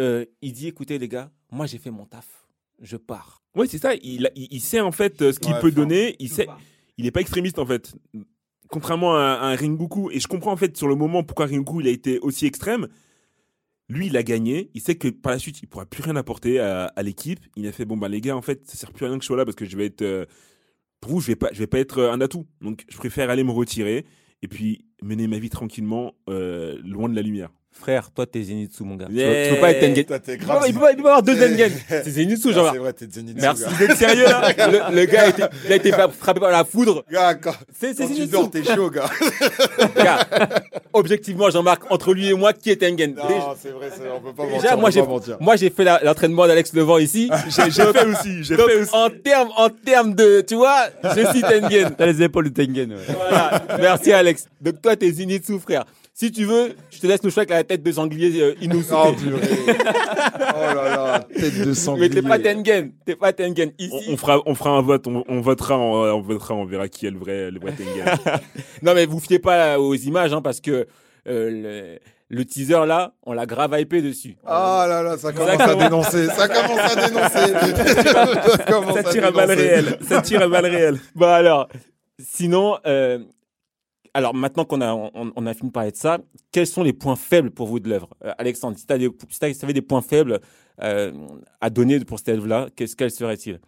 euh, 0.00 0.24
il 0.42 0.52
dit, 0.52 0.66
écoutez 0.68 0.98
les 0.98 1.08
gars, 1.08 1.30
moi 1.50 1.66
j'ai 1.66 1.78
fait 1.78 1.90
mon 1.90 2.04
taf, 2.06 2.46
je 2.80 2.96
pars. 2.96 3.42
Ouais, 3.54 3.66
c'est 3.66 3.78
ça. 3.78 3.94
Il, 4.02 4.26
a- 4.26 4.30
il, 4.34 4.48
il 4.50 4.60
sait 4.60 4.80
en 4.80 4.92
fait 4.92 5.22
euh, 5.22 5.32
ce 5.32 5.38
qu'il 5.40 5.52
Ouais, 5.52 5.60
peut 5.60 5.68
enfin, 5.68 5.76
donner. 5.76 6.16
Il 6.18 6.28
sait, 6.30 6.46
il 6.98 7.06
est 7.06 7.10
pas 7.10 7.20
extrémiste 7.20 7.58
en 7.58 7.66
fait. 7.66 7.94
Contrairement 8.68 9.16
à, 9.16 9.20
à 9.34 9.46
un 9.46 9.56
Ringoku. 9.56 10.10
Et 10.12 10.20
je 10.20 10.28
comprends 10.28 10.52
en 10.52 10.56
fait 10.56 10.76
sur 10.76 10.86
le 10.88 10.94
moment 10.94 11.22
pourquoi 11.24 11.46
Ringoku 11.46 11.80
il 11.80 11.86
a 11.88 11.90
été 11.90 12.18
aussi 12.20 12.46
extrême. 12.46 12.86
Lui, 13.88 14.06
il 14.06 14.16
a 14.16 14.22
gagné. 14.22 14.70
Il 14.74 14.80
sait 14.80 14.94
que 14.94 15.08
par 15.08 15.32
la 15.32 15.38
suite, 15.40 15.60
il 15.62 15.66
pourra 15.66 15.84
plus 15.84 16.02
rien 16.04 16.14
apporter 16.16 16.60
à, 16.60 16.84
à 16.94 17.02
l'équipe. 17.02 17.40
Il 17.56 17.66
a 17.66 17.72
fait 17.72 17.84
bon 17.84 17.96
bah 17.96 18.08
les 18.08 18.20
gars, 18.20 18.36
en 18.36 18.42
fait, 18.42 18.64
ça 18.68 18.76
sert 18.76 18.92
plus 18.92 19.04
à 19.06 19.08
rien 19.08 19.18
que 19.18 19.22
je 19.24 19.26
sois 19.26 19.36
là 19.36 19.44
parce 19.44 19.56
que 19.56 19.64
je 19.64 19.76
vais 19.76 19.86
être 19.86 20.02
euh, 20.02 20.26
pour 21.00 21.12
vous, 21.12 21.20
je 21.20 21.26
vais 21.28 21.36
pas, 21.36 21.48
je 21.52 21.58
vais 21.58 21.66
pas 21.66 21.78
être 21.78 21.98
euh, 21.98 22.12
un 22.12 22.20
atout. 22.20 22.46
Donc, 22.60 22.84
je 22.88 22.96
préfère 22.96 23.30
aller 23.30 23.44
me 23.44 23.50
retirer 23.52 24.04
et 24.42 24.48
puis 24.48 24.84
mener 25.02 25.26
ma 25.28 25.38
vie 25.38 25.50
tranquillement 25.50 26.12
euh, 26.28 26.78
loin 26.84 27.08
de 27.08 27.16
la 27.16 27.22
lumière. 27.22 27.50
Frère, 27.72 28.10
toi 28.10 28.26
t'es 28.26 28.42
Zenitsu 28.42 28.82
mon 28.82 28.96
gars. 28.96 29.06
Tu, 29.06 29.12
Yeah. 29.14 29.28
peux, 29.44 29.48
tu 29.48 29.54
peux 29.54 29.60
pas 29.60 29.70
être 29.70 29.80
Tengen. 29.80 30.04
Toi, 30.04 30.18
t'es 30.18 30.32
Il 30.34 30.38
peut, 30.40 30.44
grave. 30.44 30.60
pas- 30.60 30.66
il 30.68 30.74
peut 30.74 30.80
pas- 30.80 30.90
il 30.90 30.96
peut 30.96 31.02
pas 31.04 31.08
avoir 31.18 31.22
deux 31.22 31.36
Tengen. 31.38 31.70
C'est 31.88 32.10
Zenitsu, 32.10 32.48
Ah, 32.50 32.52
genre. 32.52 32.70
C'est 32.72 32.78
vrai, 32.78 32.92
t'es 32.92 33.06
Zenitsu. 33.08 33.40
Merci. 33.40 33.62
êtes 33.80 33.96
sérieux 33.96 34.24
là 34.24 34.48
le, 34.90 34.96
le 34.96 35.04
gars 35.06 35.22
a 35.22 35.28
été, 35.28 35.42
il 35.66 35.72
a 35.72 35.76
été 35.76 35.92
frappé 35.92 36.40
par 36.40 36.50
la 36.50 36.64
foudre. 36.64 37.04
Gars, 37.10 37.34
quand, 37.36 37.54
C'est 37.72 37.94
c'est 37.96 38.06
quand 38.08 38.14
tu 38.14 38.26
dors, 38.26 38.50
t'es 38.50 38.64
chaud, 38.64 38.90
gars. 38.90 39.08
Gars, 39.96 40.26
objectivement, 40.92 41.50
Jean-Marc, 41.50 41.90
entre 41.90 42.12
lui 42.14 42.28
et 42.30 42.34
moi, 42.34 42.52
qui 42.52 42.70
est 42.70 42.76
Tengen? 42.76 43.14
Déjà- 43.14 43.28
Non, 43.28 43.54
c'est 43.60 43.70
vrai, 43.70 43.88
c'est- 43.94 44.02
on 44.14 44.20
peut 44.20 44.32
pas. 44.34 44.46
Déjà, 44.46 44.76
moi 44.76 44.88
peut 44.88 44.94
j'ai, 44.94 45.00
pas 45.02 45.06
mentir. 45.08 45.36
moi 45.40 45.56
j'ai 45.56 45.70
fait 45.70 45.84
l'entraînement 46.04 46.46
d'Alex 46.46 46.72
Levent 46.74 46.98
ici. 46.98 47.30
J'ai 47.48 47.70
j'ai 47.70 47.82
fait 47.92 48.04
aussi. 48.06 48.44
J'ai 48.44 48.56
fait 48.56 48.80
aussi. 48.82 48.90
en 48.94 49.08
termes, 49.10 49.50
en 49.56 49.68
termes 49.68 50.14
de, 50.14 50.40
tu 50.40 50.54
vois, 50.56 50.84
je 51.04 51.26
suis 51.30 51.40
Tengen. 51.42 51.94
T'as 51.96 52.06
les 52.06 52.22
épaules 52.22 52.50
de 52.50 52.62
Tengen. 52.64 52.92
ouais. 52.92 53.14
Voilà. 53.14 53.62
Merci 53.80 54.12
Alex. 54.12 54.46
Donc 54.60 54.80
toi 54.82 54.96
t'es 54.96 55.10
Zenitsu, 55.10 55.58
frère. 55.58 55.84
Si 56.20 56.30
tu 56.30 56.44
veux, 56.44 56.74
je 56.90 56.98
te 56.98 57.06
laisse 57.06 57.22
le 57.22 57.30
choix 57.30 57.44
avec 57.44 57.48
la 57.48 57.64
tête 57.64 57.82
de 57.82 57.90
sanglier 57.92 58.42
euh, 58.42 58.54
Inosuke. 58.60 58.92
Oh, 58.92 59.12
purée. 59.14 59.40
Oh 59.40 60.60
là 60.60 60.74
là, 60.74 61.20
tête 61.34 61.58
de 61.64 61.72
sanglier. 61.72 62.10
Mais 62.10 62.14
t'es 62.14 62.20
pas 62.20 62.38
Tengen. 62.38 62.92
T'es 63.06 63.16
pas 63.16 63.32
Tengen. 63.32 63.70
On, 63.80 63.82
Ici. 63.82 64.06
on 64.12 64.16
fera, 64.18 64.42
on 64.44 64.54
fera 64.54 64.68
un 64.68 64.82
vote. 64.82 65.06
On, 65.06 65.24
on 65.26 65.40
votera, 65.40 65.78
on, 65.78 65.94
on 65.94 66.20
votera. 66.20 66.52
On 66.54 66.66
verra 66.66 66.88
qui 66.90 67.06
est 67.06 67.10
le 67.10 67.18
vrai, 67.18 67.50
le 67.50 67.58
vrai 67.58 67.72
Tengen. 67.72 68.04
Non, 68.82 68.92
mais 68.94 69.06
vous 69.06 69.18
fiez 69.18 69.38
pas 69.38 69.80
aux 69.80 69.94
images, 69.94 70.34
hein, 70.34 70.42
parce 70.42 70.60
que 70.60 70.86
euh, 71.26 71.98
le, 72.28 72.36
le 72.36 72.44
teaser 72.44 72.84
là, 72.86 73.14
on 73.24 73.32
l'a 73.32 73.46
grave 73.46 73.74
hypé 73.80 74.02
dessus. 74.02 74.36
Ah 74.44 74.84
là 74.86 75.02
là, 75.02 75.16
ça 75.16 75.32
commence 75.32 75.58
à 75.58 75.74
dénoncer. 75.74 76.26
Ça 76.26 76.48
commence 76.48 76.80
à 76.80 77.08
dénoncer. 77.08 78.02
ça 78.58 78.58
commence 78.70 78.92
Ça 78.94 79.00
à 79.00 79.04
tire 79.04 79.24
à 79.24 79.30
balles 79.30 79.48
dénoncer. 79.48 79.68
réelles. 79.68 79.98
Ça 80.06 80.20
tire 80.20 80.42
à 80.42 80.48
balles 80.48 80.66
réelles. 80.66 80.98
Bah 81.14 81.36
alors, 81.36 81.66
sinon, 82.18 82.76
euh, 82.86 83.20
alors 84.14 84.34
maintenant 84.34 84.64
qu'on 84.64 84.80
a 84.80 84.92
on, 84.92 85.46
a 85.46 85.54
fini 85.54 85.68
de 85.68 85.72
parler 85.72 85.92
de 85.92 85.96
ça, 85.96 86.18
quels 86.52 86.66
sont 86.66 86.82
les 86.82 86.92
points 86.92 87.16
faibles 87.16 87.50
pour 87.50 87.66
vous 87.66 87.80
de 87.80 87.88
l'œuvre, 87.88 88.10
Euh, 88.24 88.32
Alexandre 88.38 88.76
Si 88.78 88.86
tu 88.86 88.92
avais 88.92 89.72
des 89.72 89.82
points 89.82 90.02
faibles 90.02 90.40
euh, 90.82 91.12
à 91.60 91.70
donner 91.70 92.00
pour 92.00 92.18
cette 92.18 92.30
œuvre-là, 92.30 92.68
qu'est-ce 92.74 92.96
quels 92.96 93.10
seraient-ils? 93.10 93.60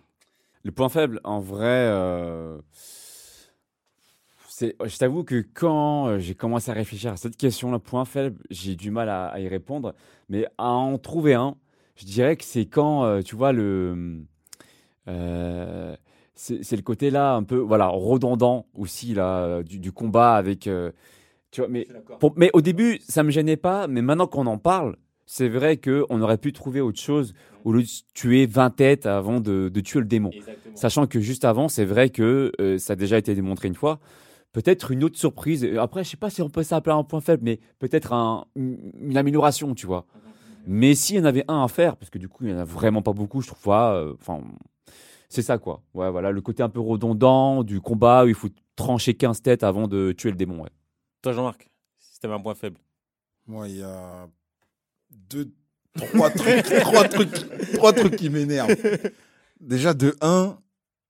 Le 0.65 0.73
point 0.73 0.89
faible, 0.89 1.21
en 1.25 1.41
vrai, 1.41 1.67
euh, 1.67 2.59
je 4.61 4.97
t'avoue 4.97 5.25
que 5.25 5.45
quand 5.55 6.07
euh, 6.07 6.19
j'ai 6.19 6.35
commencé 6.35 6.71
à 6.71 6.75
réfléchir 6.75 7.13
à 7.13 7.17
cette 7.17 7.37
question-là, 7.37 7.79
point 7.79 8.05
faible, 8.05 8.41
j'ai 8.51 8.77
du 8.77 8.91
mal 8.91 9.09
à, 9.09 9.39
y 9.41 9.49
répondre. 9.49 9.95
Mais 10.29 10.47
à 10.59 10.71
en 10.71 10.99
trouver 10.99 11.35
un, 11.35 11.57
je 11.97 12.05
dirais 12.05 12.37
que 12.37 12.45
c'est 12.45 12.67
quand, 12.67 13.23
tu 13.23 13.37
vois, 13.37 13.53
le, 13.53 14.25
c'est, 16.63 16.77
le 16.77 16.83
côté 16.83 17.11
là 17.11 17.35
un 17.35 17.43
peu, 17.45 17.57
voilà, 17.59 17.87
redondant 17.89 18.67
aussi 18.75 19.15
là 19.15 19.63
du, 19.63 19.79
du 19.79 19.93
combat 19.93 20.35
avec, 20.35 20.67
euh, 20.67 20.91
tu 21.51 21.61
vois, 21.61 21.69
mais 21.69 21.87
pour- 22.19 22.35
mais 22.37 22.51
au 22.55 22.61
début, 22.61 23.01
ça 23.09 23.23
me 23.23 23.31
gênait 23.31 23.57
pas, 23.57 23.87
mais 23.89 24.03
maintenant 24.03 24.27
qu'on 24.27 24.47
en 24.47 24.59
parle, 24.59 24.97
c'est 25.27 25.49
vrai 25.49 25.77
qu'on 25.79 26.21
aurait 26.21 26.39
pu 26.39 26.53
trouver 26.53 26.81
autre 26.81 27.01
chose 27.01 27.35
au 27.65 27.73
lieu 27.73 27.83
de 27.83 27.89
tuer 28.15 28.47
20 28.47 28.71
têtes 28.71 29.07
avant 29.07 29.41
de, 29.41 29.71
de 29.73 29.81
tuer 29.81 30.01
le 30.01 30.07
démon. 30.07 30.35
Sachant 30.75 31.07
que 31.07 31.21
juste 31.21 31.45
avant, 31.45 31.69
c'est 31.69 31.85
vrai 31.85 32.11
que 32.11 32.53
euh, 32.61 32.79
ça 32.79 32.95
a 32.95 32.97
déjà 32.97 33.19
été 33.19 33.35
démontré 33.35 33.69
une 33.69 33.75
fois. 33.75 34.01
Peut-être 34.53 34.91
une 34.91 35.05
autre 35.05 35.19
surprise. 35.19 35.65
Euh, 35.65 35.81
Après, 35.81 36.05
je 36.05 36.11
sais 36.11 36.17
pas 36.17 36.31
si 36.31 36.43
on 36.43 36.51
peut 36.51 36.63
s'appeler 36.65 36.95
un 36.97 37.05
point 37.05 37.21
faible, 37.21 37.43
mais 37.45 37.61
peut-être 37.79 38.13
un- 38.13 38.47
une 38.57 39.17
amélioration, 39.17 39.75
tu 39.75 39.87
vois. 39.87 40.07
Mais 40.67 40.95
s'il 40.95 41.17
y 41.17 41.21
en 41.21 41.25
avait 41.25 41.45
un 41.49 41.65
à 41.65 41.69
faire, 41.69 41.97
parce 41.97 42.11
que 42.11 42.19
du 42.19 42.29
coup, 42.29 42.45
il 42.45 42.51
y 42.51 42.55
en 42.55 42.59
a 42.59 42.65
vraiment 42.65 43.03
pas 43.03 43.13
beaucoup, 43.13 43.41
je 43.43 43.49
trouve 43.49 43.63
pas. 43.63 43.95
euh, 43.97 44.15
Enfin, 44.21 44.41
c'est 45.33 45.43
ça, 45.43 45.59
quoi. 45.59 45.83
Ouais, 45.95 46.11
voilà, 46.11 46.31
le 46.31 46.41
côté 46.41 46.63
un 46.63 46.69
peu 46.69 46.81
redondant 46.81 47.65
du 47.65 47.81
combat 47.81 48.25
où 48.25 48.29
il 48.29 48.35
faut 48.35 48.51
trancher 48.77 49.15
15 49.15 49.41
têtes 49.43 49.63
avant 49.63 49.89
de 49.89 50.13
tuer 50.13 50.31
le 50.31 50.37
démon. 50.37 50.63
Ouais. 50.63 50.71
Toi, 51.23 51.33
Jean-Marc, 51.33 51.71
si 51.99 52.21
t'avais 52.21 52.35
un 52.35 52.41
point 52.41 52.55
faible. 52.55 52.79
Moi, 53.47 53.69
il 53.69 53.79
y 53.79 53.83
a 53.83 54.29
deux, 55.11 55.51
trois 55.97 56.31
trucs, 56.31 56.65
trois 56.81 57.09
trucs, 57.09 57.73
trois 57.75 57.93
trucs 57.93 58.17
qui 58.17 58.29
m'énervent. 58.29 58.77
Déjà, 59.61 59.95
de 59.95 60.15
un, 60.21 60.59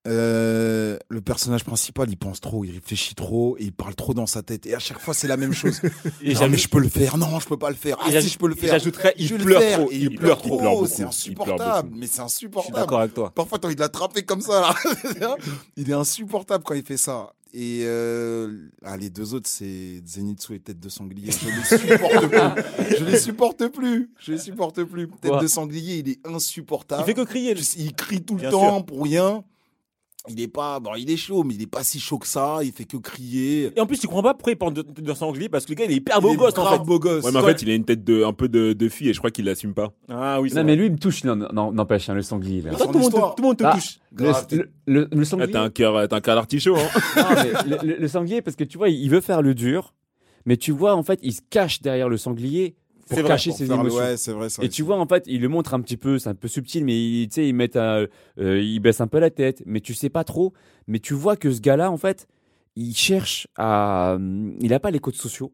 euh, 0.08 0.98
le 1.08 1.20
personnage 1.20 1.64
principal, 1.64 2.10
il 2.10 2.16
pense 2.16 2.40
trop, 2.40 2.64
il 2.64 2.72
réfléchit 2.72 3.14
trop, 3.14 3.56
et 3.58 3.64
il 3.64 3.72
parle 3.72 3.94
trop 3.94 4.14
dans 4.14 4.26
sa 4.26 4.42
tête. 4.42 4.66
Et 4.66 4.74
à 4.74 4.80
chaque 4.80 4.98
fois, 4.98 5.14
c'est 5.14 5.28
la 5.28 5.36
même 5.36 5.52
chose. 5.52 5.80
Et 6.22 6.34
non, 6.34 6.48
mais 6.48 6.56
je 6.56 6.68
peux 6.68 6.80
le 6.80 6.88
faire. 6.88 7.18
Non, 7.18 7.38
je 7.38 7.46
peux 7.46 7.56
pas 7.56 7.70
le 7.70 7.76
faire. 7.76 7.96
Ah, 8.00 8.20
si, 8.20 8.28
je 8.28 8.38
peux 8.38 8.48
le 8.48 8.54
faire. 8.56 8.70
J'ajouterais, 8.70 9.14
il 9.16 9.32
pleure 9.38 9.78
trop. 9.78 9.88
Il 9.92 10.16
pleure 10.16 10.42
trop. 10.42 10.54
Il 10.54 10.58
pleure 10.58 10.72
beaucoup. 10.72 10.86
C'est 10.86 11.04
insupportable. 11.04 11.90
Mais 11.94 12.06
c'est 12.06 12.12
Je 12.12 12.12
suis 12.14 12.22
insupportable. 12.22 12.76
d'accord 12.76 13.00
avec 13.00 13.14
toi. 13.14 13.32
Parfois, 13.34 13.58
t'as 13.58 13.68
envie 13.68 13.76
de 13.76 13.80
l'attraper 13.80 14.22
comme 14.22 14.40
ça, 14.40 14.60
là. 14.60 15.36
il 15.76 15.88
est 15.88 15.94
insupportable 15.94 16.64
quand 16.64 16.74
il 16.74 16.84
fait 16.84 16.96
ça. 16.96 17.32
Et 17.54 17.82
euh, 17.84 18.70
ah, 18.82 18.96
les 18.96 19.10
deux 19.10 19.34
autres, 19.34 19.48
c'est 19.48 20.02
Zenitsu 20.06 20.54
et 20.54 20.58
Tête 20.58 20.80
de 20.80 20.88
Sanglier. 20.88 21.30
Je 21.30 21.46
les 21.46 21.78
supporte 21.78 22.26
plus. 22.28 22.96
Je 22.98 23.04
les 23.04 23.18
supporte 23.18 23.68
plus. 23.68 24.10
Je 24.18 24.32
les 24.32 24.38
supporte 24.38 24.82
plus. 24.84 25.08
Tête 25.20 25.38
de 25.40 25.46
Sanglier, 25.46 25.98
il 25.98 26.08
est 26.08 26.26
insupportable. 26.26 27.02
Il 27.02 27.06
fait 27.06 27.14
que 27.14 27.24
crier. 27.26 27.54
Il 27.76 27.94
crie 27.94 28.22
tout 28.22 28.34
le 28.34 28.40
Bien 28.40 28.50
temps 28.50 28.76
sûr. 28.76 28.86
pour 28.86 29.02
rien. 29.04 29.44
Il 30.28 30.40
est 30.40 30.46
pas, 30.48 30.78
bon, 30.78 30.92
il 30.96 31.10
est 31.10 31.16
chaud, 31.16 31.42
mais 31.42 31.54
il 31.54 31.62
est 31.62 31.66
pas 31.66 31.82
si 31.82 31.98
chaud 31.98 32.16
que 32.18 32.28
ça. 32.28 32.58
Il 32.62 32.70
fait 32.70 32.84
que 32.84 32.96
crier. 32.96 33.72
Et 33.76 33.80
en 33.80 33.86
plus, 33.86 33.98
tu 33.98 34.06
comprends 34.06 34.22
pas 34.22 34.34
pourquoi 34.34 34.52
il 34.52 34.56
parle 34.56 34.72
de, 34.72 34.82
de 34.82 35.14
sanglier 35.14 35.48
parce 35.48 35.64
que 35.64 35.70
le 35.72 35.74
gars, 35.74 35.84
il 35.84 35.90
est 35.90 35.96
hyper 35.96 36.20
beau 36.20 36.28
Il 36.30 36.34
est 36.34 36.36
gosse 36.36 36.56
en 36.58 36.70
fait. 36.70 36.78
beau 36.84 37.00
gosse. 37.00 37.24
Ouais, 37.24 37.32
mais 37.32 37.38
en 37.40 37.42
fait, 37.44 37.60
il 37.62 37.70
a 37.70 37.74
une 37.74 37.84
tête 37.84 38.04
de, 38.04 38.22
un 38.22 38.32
peu 38.32 38.48
de, 38.48 38.72
de 38.72 38.88
fille 38.88 39.08
et 39.08 39.12
je 39.14 39.18
crois 39.18 39.32
qu'il 39.32 39.46
l'assume 39.46 39.74
pas. 39.74 39.92
Ah 40.08 40.40
oui, 40.40 40.48
c'est 40.50 40.54
Non, 40.56 40.62
vrai. 40.62 40.70
mais 40.72 40.76
lui, 40.76 40.86
il 40.86 40.92
me 40.92 40.98
touche, 40.98 41.24
non, 41.24 41.34
non, 41.34 41.72
n'empêche, 41.72 42.08
hein, 42.08 42.14
le 42.14 42.22
sanglier. 42.22 42.60
Là. 42.62 42.70
Mais 42.70 42.76
toi, 42.76 42.86
Son 42.86 42.92
tout 42.92 42.98
le 42.98 43.02
monde 43.04 43.12
tout 43.36 43.42
le 43.42 43.48
monde 43.48 43.56
te 43.56 43.64
Ah. 43.64 43.72
touche. 43.74 43.98
Grave, 44.14 44.46
le, 44.52 44.70
le, 44.86 45.08
le 45.10 45.22
Ah, 45.22 45.24
sanglier. 45.24 45.50
t'as 45.50 45.62
un 45.62 45.70
cœur, 45.70 46.08
t'as 46.08 46.16
un 46.16 46.20
cœur 46.20 46.36
d'artichaut, 46.36 46.76
hein. 46.76 46.88
Non, 47.16 47.24
mais 47.34 47.52
le, 47.68 47.86
le- 47.94 47.96
le 47.98 48.08
sanglier, 48.08 48.42
parce 48.42 48.54
que 48.56 48.64
tu 48.64 48.78
vois, 48.78 48.90
il 48.90 49.08
veut 49.10 49.20
faire 49.22 49.42
le 49.42 49.54
dur, 49.54 49.92
mais 50.46 50.56
tu 50.56 50.70
vois, 50.70 50.94
en 50.94 51.02
fait, 51.02 51.18
il 51.22 51.32
se 51.32 51.40
cache 51.50 51.82
derrière 51.82 52.08
le 52.08 52.16
sanglier 52.16 52.76
pour 53.08 53.18
vrai, 53.20 53.28
cacher 53.28 53.50
Pour 53.50 53.58
ses 53.58 53.66
faire 53.66 53.80
émotions. 53.80 53.98
Ouais, 53.98 54.16
c'est 54.16 54.32
vrai. 54.32 54.48
c'est 54.48 54.56
vrai. 54.58 54.66
Et 54.66 54.68
tu 54.70 54.82
vois, 54.82 54.98
en 54.98 55.06
fait, 55.06 55.24
il 55.26 55.40
le 55.40 55.48
montre 55.48 55.74
un 55.74 55.80
petit 55.80 55.96
peu, 55.96 56.18
c'est 56.18 56.28
un 56.28 56.34
peu 56.34 56.48
subtil, 56.48 56.84
mais 56.84 56.94
il, 56.98 57.28
tu 57.28 57.34
sais, 57.34 57.48
il, 57.48 57.54
met 57.54 57.76
un- 57.76 58.06
euh, 58.38 58.60
il 58.60 58.80
baisse 58.80 59.00
un 59.00 59.06
peu 59.06 59.18
la 59.18 59.30
tête, 59.30 59.62
mais 59.66 59.80
tu 59.80 59.94
sais 59.94 60.08
pas 60.10 60.24
trop. 60.24 60.52
Mais 60.86 60.98
tu 60.98 61.14
vois 61.14 61.36
que 61.36 61.50
ce 61.50 61.60
gars-là, 61.60 61.90
en 61.90 61.96
fait, 61.96 62.26
il 62.76 62.94
cherche 62.96 63.46
à. 63.56 64.16
Il 64.60 64.70
n'a 64.70 64.80
pas 64.80 64.90
les 64.90 64.98
codes 65.00 65.14
sociaux. 65.16 65.52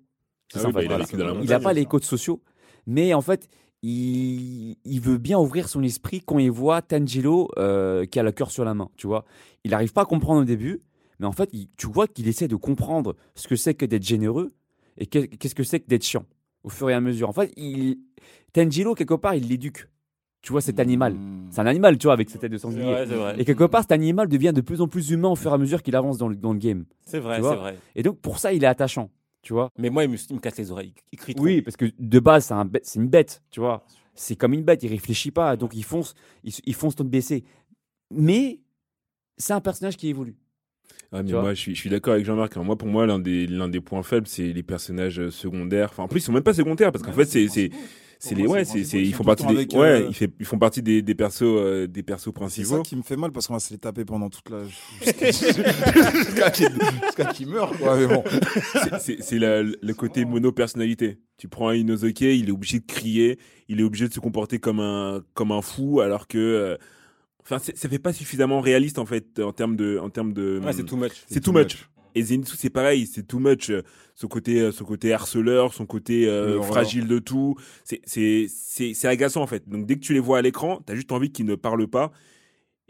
Ah 0.55 0.59
ça, 0.61 0.65
oui, 0.65 0.71
en 0.71 0.73
bah, 0.73 0.83
il 0.83 0.89
voilà. 0.89 1.43
n'a 1.45 1.61
pas 1.61 1.73
les 1.73 1.85
codes 1.85 2.05
sociaux, 2.05 2.43
mais 2.87 3.13
en 3.13 3.21
fait, 3.21 3.49
il, 3.83 4.77
il 4.85 5.01
veut 5.01 5.19
bien 5.19 5.39
ouvrir 5.39 5.69
son 5.69 5.83
esprit 5.83 6.21
quand 6.25 6.39
il 6.39 6.51
voit 6.51 6.81
Tanjiro 6.83 7.51
euh, 7.59 8.07
qui 8.07 8.19
a 8.19 8.23
le 8.23 8.33
cœur 8.33 8.51
sur 8.51 8.65
la 8.65 8.75
main, 8.75 8.89
tu 8.97 9.07
vois. 9.07 9.25
Il 9.65 9.73
n'arrive 9.73 9.93
pas 9.93 10.03
à 10.03 10.05
comprendre 10.07 10.41
au 10.43 10.45
début, 10.45 10.81
mais 11.19 11.27
en 11.27 11.33
fait, 11.33 11.51
il- 11.53 11.69
tu 11.77 11.87
vois 11.87 12.07
qu'il 12.07 12.29
essaie 12.29 12.49
de 12.49 12.57
comprendre 12.57 13.15
ce 13.35 13.47
que 13.49 13.57
c'est 13.57 13.75
que 13.75 13.85
d'être 13.87 14.05
généreux 14.07 14.51
et 14.97 15.07
que- 15.07 15.19
qu'est-ce 15.27 15.55
que 15.55 15.63
c'est 15.65 15.81
que 15.81 15.87
d'être 15.87 16.05
chiant 16.05 16.25
au 16.65 16.69
fur 16.69 16.89
et 16.91 16.95
à 16.95 17.01
mesure. 17.01 17.29
En 17.29 17.33
fait, 17.33 17.53
il, 17.57 17.99
Tanjiro, 18.53 18.95
quelque 18.95 19.15
part, 19.15 19.35
il 19.35 19.49
l'éduque. 19.49 19.89
Tu 20.41 20.53
vois, 20.53 20.61
cet 20.61 20.79
animal. 20.79 21.15
Mmh. 21.15 21.49
C'est 21.51 21.61
un 21.61 21.67
animal, 21.67 21.99
tu 21.99 22.07
vois, 22.07 22.13
avec 22.13 22.31
sa 22.31 22.39
tête 22.39 22.53
de 22.53 22.59
sanglier. 22.59 22.85
vrai, 22.85 23.07
c'est 23.09 23.15
vrai. 23.17 23.35
Et 23.41 23.45
quelque 23.45 23.65
part, 23.65 23.83
cet 23.83 23.91
animal 23.93 24.29
devient 24.29 24.53
de 24.55 24.61
plus 24.61 24.81
en 24.81 24.87
plus 24.87 25.11
humain 25.11 25.29
au 25.29 25.35
fur 25.37 25.51
et 25.51 25.55
à 25.55 25.59
mesure 25.59 25.83
qu'il 25.83 25.97
avance 25.97 26.17
dans 26.17 26.29
le, 26.29 26.37
dans 26.37 26.53
le 26.53 26.59
game. 26.61 26.85
C'est 27.05 27.19
vrai, 27.19 27.37
c'est 27.37 27.57
vrai. 27.57 27.77
Et 27.97 28.05
donc, 28.05 28.21
pour 28.21 28.39
ça, 28.39 28.53
il 28.53 28.63
est 28.63 28.67
attachant, 28.69 29.11
tu 29.43 29.53
vois. 29.53 29.71
Mais 29.77 29.91
moi, 29.91 30.05
il 30.05 30.11
me, 30.11 30.17
il 30.17 30.37
me 30.37 30.41
casse 30.41 30.57
les 30.57 30.71
oreilles. 30.71 30.95
Il 31.11 31.19
crie 31.19 31.35
trop. 31.35 31.45
Oui, 31.45 31.61
parce 31.61 31.77
que 31.77 31.87
de 31.99 32.21
base, 32.21 32.47
c'est 32.47 32.55
un 32.55 32.65
bête- 32.65 32.85
c'est 32.87 33.01
une 33.01 33.09
bête, 33.09 33.43
tu 33.51 33.59
vois. 33.59 33.85
C'est 34.15 34.37
comme 34.37 34.53
une 34.53 34.63
bête, 34.63 34.83
il 34.85 34.89
réfléchit 34.89 35.33
pas, 35.33 35.57
donc 35.57 35.75
il 35.75 35.83
fonce, 35.85 36.15
il, 36.45 36.53
il 36.65 36.75
fonce 36.75 36.95
tête 36.95 37.09
baissée. 37.09 37.45
Mais 38.13 38.61
c'est 39.39 39.53
un 39.55 39.61
personnage 39.61 39.97
qui 39.97 40.09
évolue. 40.09 40.37
Ah, 41.13 41.23
mais 41.23 41.33
moi, 41.33 41.55
je 41.55 41.61
suis, 41.61 41.75
je 41.75 41.81
suis 41.81 41.89
d'accord 41.91 42.13
avec 42.15 42.27
Jean-Marc. 42.27 42.57
hein. 42.57 42.63
Moi, 42.63 42.77
pour 42.77 42.89
moi, 42.89 43.07
l'un 43.07 43.19
des, 43.19 43.47
l'un 43.47 43.69
des 43.69 43.81
points 43.81 44.03
faibles, 44.03 44.27
c'est 44.27 44.53
les 44.53 44.63
personnages 44.63 45.19
euh, 45.21 45.31
secondaires. 45.31 45.89
Enfin, 45.91 46.03
en 46.03 46.09
plus, 46.09 46.21
ils 46.21 46.23
sont 46.25 46.33
même 46.33 46.43
pas 46.43 46.53
secondaires 46.53 46.93
parce 46.93 47.03
qu'en 47.03 47.13
fait, 47.13 47.25
c'est, 47.25 47.49
c'est, 47.49 47.71
c'est 48.19 48.35
les 48.35 48.47
ouais, 48.47 48.65
c'est 48.67 48.79
c'est 48.79 48.85
c'est 48.85 49.01
ils 49.03 49.15
font 49.15 49.25
partie 49.25 49.47
des 49.47 49.55
ouais, 49.77 49.87
euh, 50.03 50.07
ils, 50.09 50.15
fait- 50.15 50.31
ils 50.41 50.45
font 50.45 50.59
partie 50.59 50.83
des 50.83 51.03
des 51.03 51.15
persos 51.15 51.43
euh, 51.45 51.87
des 51.87 52.03
persos 52.03 52.25
C'est 52.27 52.33
principaux. 52.33 52.77
ça 52.77 52.83
qui 52.83 52.97
me 52.97 53.03
fait 53.03 53.17
mal 53.17 53.31
parce 53.33 53.47
qu'on 53.47 53.55
va 53.55 53.61
se 53.61 53.73
les 53.73 53.79
taper 53.79 54.05
pendant 54.05 54.29
toute 54.29 54.51
la. 54.51 54.65
Jusqu'à 55.07 56.51
qu'il 56.51 56.69
jusqu'à 57.07 57.25
qu'il 57.33 57.47
meure, 57.49 57.71
quoi. 57.79 57.97
Mais 57.97 58.07
bon. 58.07 58.25
C'est- 58.73 58.99
c'est 58.99 59.23
c'est 59.23 59.39
la- 59.39 59.63
le 59.63 59.93
côté 59.95 60.25
mono 60.25 60.53
personnalité. 60.53 61.19
Tu 61.37 61.49
prends 61.49 61.69
un 61.69 61.75
Inosuke, 61.75 62.21
il 62.23 62.49
est 62.49 62.53
obligé 62.53 62.81
de 62.81 62.87
crier, 62.87 63.39
il 63.69 63.81
est 63.81 63.85
obligé 63.85 64.09
de 64.09 64.13
se 64.13 64.21
comporter 64.21 64.59
comme 64.59 64.81
un 64.81 65.23
comme 65.35 65.53
un 65.53 65.63
fou 65.63 66.01
alors 66.01 66.27
que 66.27 66.39
euh, 66.39 66.77
enfin 67.43 67.59
ça 67.59 67.89
fait 67.89 67.99
pas 67.99 68.13
suffisamment 68.13 68.61
réaliste 68.61 68.99
en 68.99 69.07
fait 69.07 69.39
en 69.41 69.53
termes 69.53 69.77
de 69.77 69.99
en 70.03 70.11
termes 70.11 70.33
de 70.33 70.61
Ouais, 70.65 70.73
c'est 70.73 70.85
too 70.85 70.97
much. 70.97 71.13
c'est 71.29 71.41
too 71.41 71.53
much. 71.53 71.89
Et 72.15 72.23
Zenitsu, 72.23 72.57
c'est 72.57 72.71
pareil, 72.71 73.07
c'est 73.07 73.23
too 73.23 73.39
much. 73.39 73.71
euh, 73.71 73.83
Ce 74.15 74.27
côté, 74.27 74.61
euh, 74.61 74.73
ce 74.73 74.83
côté 74.83 75.13
harceleur, 75.13 75.73
son 75.73 75.87
côté 75.87 76.27
euh, 76.27 76.61
fragile 76.63 77.07
de 77.07 77.19
tout, 77.21 77.55
c'est 77.85 79.05
agaçant 79.05 79.43
en 79.43 79.47
fait. 79.47 79.69
Donc 79.69 79.87
dès 79.87 79.95
que 79.95 80.01
tu 80.01 80.15
les 80.15 80.21
vois 80.21 80.39
à 80.39 80.43
l'écran, 80.43 80.81
t'as 80.85 80.95
juste 80.97 81.13
envie 81.13 81.31
qu'ils 81.31 81.47
ne 81.47 81.55
parlent 81.55 81.87
pas. 81.87 82.11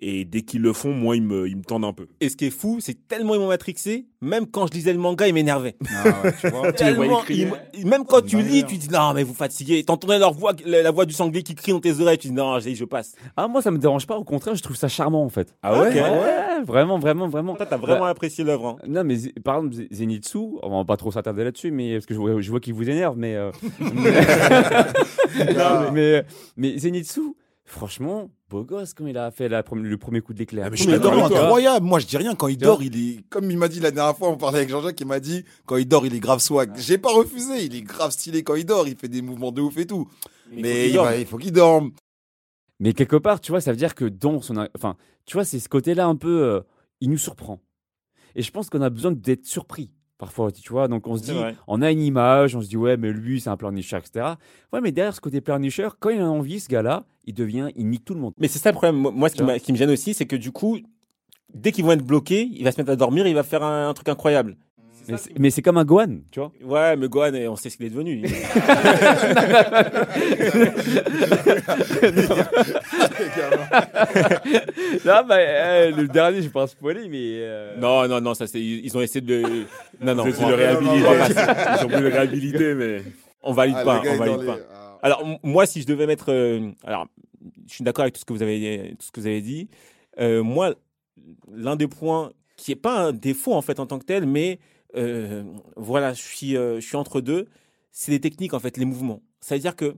Et 0.01 0.25
dès 0.25 0.43
qu'ils 0.43 0.63
le 0.63 0.73
font, 0.73 0.93
moi, 0.93 1.17
ils 1.17 1.23
me, 1.23 1.49
ils 1.49 1.57
me 1.57 1.65
tendent 1.65 1.85
un 1.85 1.93
peu. 1.93 2.07
Et 2.21 2.29
ce 2.29 2.37
qui 2.37 2.47
est 2.47 2.51
fou, 2.51 2.79
c'est 2.81 3.09
tellement 3.09 3.35
ils 3.35 3.41
m'ont 3.41 3.49
matrixé, 3.49 4.07
même 4.21 4.47
quand 4.47 4.69
je 4.69 4.73
lisais 4.73 4.93
le 4.93 4.99
manga, 5.01 5.27
il 5.27 5.35
m'énervait. 5.35 5.75
Ah 5.93 6.23
ouais, 6.23 6.33
tu 6.41 6.49
vois. 6.51 6.73
Tellement, 6.79 7.17
crier. 7.23 7.49
il 7.75 7.83
m- 7.83 7.89
même 7.89 8.05
quand 8.05 8.21
tu 8.25 8.37
lis, 8.37 8.45
manière. 8.45 8.67
tu 8.67 8.77
dis 8.77 8.89
non, 8.91 9.13
mais 9.13 9.25
vous 9.25 9.35
fatiguez. 9.35 9.83
T'entendais 9.83 10.21
leur 10.21 10.33
voix, 10.33 10.53
la, 10.65 10.83
la 10.83 10.91
voix 10.93 11.05
du 11.05 11.15
sanglier 11.15 11.43
qui 11.43 11.57
crie 11.57 11.73
dans 11.73 11.81
tes 11.81 12.01
oreilles, 12.01 12.17
tu 12.19 12.29
dis 12.29 12.33
non, 12.33 12.61
je, 12.61 12.73
je 12.75 12.85
passe. 12.85 13.17
Ah, 13.37 13.49
moi, 13.49 13.61
ça 13.61 13.73
me 13.73 13.79
dérange 13.79 14.07
pas. 14.07 14.17
Au 14.17 14.23
contraire, 14.23 14.55
je 14.55 14.63
trouve 14.63 14.77
ça 14.77 14.87
charmant, 14.87 15.25
en 15.25 15.29
fait. 15.31 15.53
Ah 15.65 15.81
ouais? 15.81 15.89
Ok. 15.89 15.95
Ouais, 15.95 16.63
vraiment, 16.65 17.01
vraiment, 17.01 17.29
vraiment. 17.29 17.57
Toi, 17.57 17.67
t'as 17.67 17.77
vraiment 17.77 18.05
apprécié 18.05 18.45
l'œuvre. 18.45 18.69
hein. 18.69 18.77
Non, 18.87 19.03
mais 19.03 19.17
par 19.43 19.57
exemple, 19.57 19.75
Zenitsu, 19.91 20.39
on 20.63 20.79
va 20.79 20.85
pas 20.85 20.97
trop 20.97 21.11
s'attarder 21.11 21.43
là-dessus, 21.43 21.73
mais 21.73 21.95
parce 21.95 22.07
que 22.07 22.15
je 22.15 22.21
vois, 22.21 22.41
je 22.41 22.51
vois 22.51 22.61
qu'il 22.61 22.75
vous 22.75 22.89
énerve, 22.89 23.17
mais, 23.19 23.35
euh, 23.35 23.51
mais, 23.81 24.13
non, 25.55 25.81
mais, 25.81 25.91
mais, 25.93 26.25
mais 26.57 26.79
Zenitsu, 26.79 27.35
franchement, 27.65 28.31
beau 28.49 28.65
gosse 28.65 28.95
quand 28.95 29.07
il 29.07 29.17
a 29.19 29.31
fait 29.31 29.49
la 29.49 29.63
prom- 29.63 29.83
le 29.83 29.97
premier 29.99 30.21
coup 30.21 30.33
de 30.33 30.39
l'éclair. 30.39 30.65
Ah, 30.67 30.71
mais 30.71 30.77
je 30.77 30.83
suis 30.85 30.91
incroyable. 31.45 31.87
Moi, 31.87 31.99
je 31.99 32.07
dis 32.07 32.17
rien. 32.17 32.35
Quand 32.35 32.49
il 32.49 32.57
dort, 32.57 32.83
il 32.83 32.97
est. 32.97 33.21
Comme 33.29 33.51
il 33.51 33.59
m'a 33.59 33.69
dit 33.69 33.81
la 33.81 33.91
dernière 33.91 34.17
fois, 34.17 34.29
on 34.31 34.37
parlait 34.37 34.59
avec 34.59 34.71
Jean-Jacques, 34.71 35.01
il 35.01 35.07
m'a 35.07 35.21
dit 35.21 35.45
quand 35.67 35.77
il 35.77 35.87
dort, 35.87 36.07
il 36.07 36.15
est 36.15 36.21
grave 36.21 36.41
swag. 36.41 36.73
J'ai 36.77 36.99
pas 36.99 37.13
refusé. 37.13 37.65
Il 37.65 37.75
est 37.75 37.83
grave 37.83 38.11
stylé 38.11 38.43
quand 38.43 38.55
il 38.55 38.65
dort. 38.65 38.89
Il 38.89 38.97
fait 38.97 39.09
des 39.09 39.23
mouvements 39.23 39.53
de 39.53 39.61
ouf 39.61 39.77
et 39.77 39.87
tout. 39.87 40.09
Mais 40.51 40.89
il, 40.89 40.97
va- 40.97 41.17
il 41.17 41.27
faut 41.27 41.37
qu'il 41.39 41.53
dorme. 41.53 41.93
Mais 42.81 42.93
quelque 42.95 43.17
part, 43.17 43.41
tu 43.41 43.53
vois, 43.53 43.61
ça 43.61 43.71
veut 43.73 43.77
dire 43.77 43.95
que 43.95 44.05
dans 44.07 44.41
son. 44.41 44.57
Enfin, 44.77 44.97
tu 45.27 45.35
vois, 45.35 45.45
c'est 45.45 45.59
ce 45.59 45.69
côté-là 45.69 46.07
un 46.07 46.17
peu. 46.17 46.43
euh, 46.43 46.61
il 47.01 47.11
nous 47.11 47.19
surprend. 47.19 47.61
Et 48.35 48.43
je 48.43 48.51
pense 48.51 48.71
qu'on 48.71 48.83
a 48.83 48.91
besoin 48.91 49.13
d'être 49.13 49.47
surpris. 49.47 49.91
Parfois, 50.19 50.51
tu 50.51 50.73
vois, 50.73 50.89
donc 50.89 51.07
on 51.07 51.17
se 51.17 51.23
dit, 51.23 51.33
vrai. 51.33 51.55
on 51.69 51.81
a 51.81 51.93
une 51.93 52.03
image, 52.03 52.57
on 52.57 52.61
se 52.61 52.69
dit, 52.69 52.77
ouais, 52.77 52.97
mais 52.97 53.13
lui, 53.13 53.41
c'est 53.41 53.51
un 53.51 53.57
pleurnicheur, 53.57 54.01
etc. 54.01 54.35
Ouais, 54.73 54.81
mais 54.81 54.91
derrière 54.91 55.15
ce 55.15 55.21
côté 55.21 55.41
pleurnicheur, 55.41 55.97
quand 56.01 56.11
il 56.11 56.21
a 56.21 56.29
envie, 56.29 56.59
ce 56.59 56.69
gars-là, 56.69 57.05
il 57.25 57.35
devient, 57.35 57.69
il 57.77 57.89
nique 57.89 58.05
tout 58.05 58.15
le 58.15 58.21
monde. 58.21 58.35
Mais 58.37 58.49
c'est 58.49 58.59
ça 58.59 58.71
le 58.71 58.75
problème. 58.75 58.97
Moi, 58.97 59.29
ce 59.29 59.37
qui, 59.59 59.73
me 59.73 59.77
gêne 59.77 59.91
aussi, 59.91 60.15
c'est 60.15 60.27
que 60.27 60.35
du 60.35 60.51
coup, 60.51 60.79
dès 61.55 61.71
qu'ils 61.71 61.85
vont 61.85 61.93
être 61.93 62.05
bloqués, 62.05 62.49
il 62.53 62.65
va 62.65 62.73
se 62.73 62.81
mettre 62.81 62.91
à 62.91 62.97
dormir, 62.97 63.29
il 63.29 63.35
va 63.35 63.45
faire 63.45 63.63
un, 63.63 63.89
un 63.89 63.95
truc 63.95 64.09
incroyable. 64.09 64.57
Mais 65.09 65.17
c'est- 65.19 65.39
Mais 65.39 65.51
c'est 65.51 65.63
comme 65.63 65.79
un 65.79 65.85
Gohan, 65.85 66.19
tu 66.31 66.41
vois. 66.41 66.53
Ouais, 66.63 66.97
mais 66.97 67.09
Gohan, 67.09 67.33
on 67.49 67.57
sait 67.57 67.71
ce 67.71 67.77
qu'il 67.77 67.87
est 67.87 67.91
devenu. 67.91 68.23
Là, 75.05 75.23
bah, 75.23 75.37
euh, 75.39 75.91
le 75.91 76.09
dernier, 76.09 76.39
je 76.39 76.43
vais 76.47 76.49
pas 76.53 76.67
spoiler, 76.67 77.09
mais. 77.09 77.19
euh, 77.41 77.77
non, 77.79 78.07
non, 78.09 78.21
non, 78.21 78.35
ça 78.35 78.47
c'est. 78.47 78.61
Ils 78.61 78.97
ont 78.97 79.01
essayé 79.01 79.21
de. 79.21 79.35
le- 79.35 79.67
Non, 80.05 80.15
non, 80.15 80.25
Ils 80.27 80.31
essaient 80.31 80.45
on 80.45 80.47
de 80.49 80.53
le 80.53 80.57
réhabiliter. 80.57 80.99
Ils 80.99 81.85
ont 81.85 81.89
voulu 81.89 82.03
le 82.03 82.09
réhabiliter, 82.09 82.75
mais. 82.75 83.03
On 83.43 83.53
valide 83.53 83.77
Ah, 83.79 83.85
pas, 83.85 83.99
le 83.99 84.03
gars 84.05 84.11
on 84.11 84.15
est 84.15 84.19
dans 84.19 84.25
valide 84.25 84.41
les- 84.41 84.47
pas. 84.47 84.59
ah. 84.73 84.99
Alors 85.03 85.23
m- 85.25 85.37
moi, 85.43 85.65
si 85.67 85.81
je 85.81 85.87
devais 85.87 86.07
mettre, 86.07 86.27
euh, 86.33 86.71
alors 86.85 87.07
je 87.69 87.75
suis 87.75 87.85
d'accord 87.85 88.03
avec 88.03 88.15
tout 88.15 88.21
ce 88.21 88.25
que 88.25 88.33
vous 88.33 88.43
avez, 88.43 88.95
tout 88.99 89.07
ce 89.07 89.13
que 89.13 89.21
vous 89.21 89.27
avez 89.27 89.41
dit. 89.41 89.69
Euh, 90.21 90.43
moi, 90.43 90.75
l'un 91.55 91.77
des 91.77 91.87
points 91.87 92.33
qui 92.57 92.73
est 92.73 92.77
pas 92.77 92.99
un 92.99 93.13
défaut 93.13 93.55
en 93.55 93.63
fait 93.63 93.79
en 93.79 93.87
tant 93.87 93.99
que 94.01 94.05
tel, 94.05 94.27
mais 94.27 94.59
euh, 94.97 95.45
voilà, 95.77 96.13
je 96.15 96.23
suis, 96.23 96.57
euh, 96.57 96.81
je 96.81 96.87
suis 96.87 96.97
entre 96.97 97.21
deux. 97.21 97.47
C'est 97.91 98.11
les 98.11 98.21
techniques 98.21 98.55
en 98.55 98.61
fait, 98.61 98.77
les 98.77 98.85
mouvements. 98.85 99.23
Ça 99.41 99.55
veut 99.55 99.61
dire 99.61 99.77
que 99.77 99.97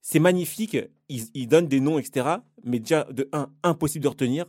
c'est 0.00 0.18
magnifique. 0.18 0.76
Ils, 1.08 1.24
ils 1.34 1.46
donnent 1.46 1.68
des 1.68 1.80
noms, 1.80 1.98
etc. 1.98 2.36
Mais 2.64 2.78
déjà 2.78 3.04
de 3.04 3.28
un, 3.32 3.50
impossible 3.62 4.02
de 4.04 4.08
retenir. 4.08 4.46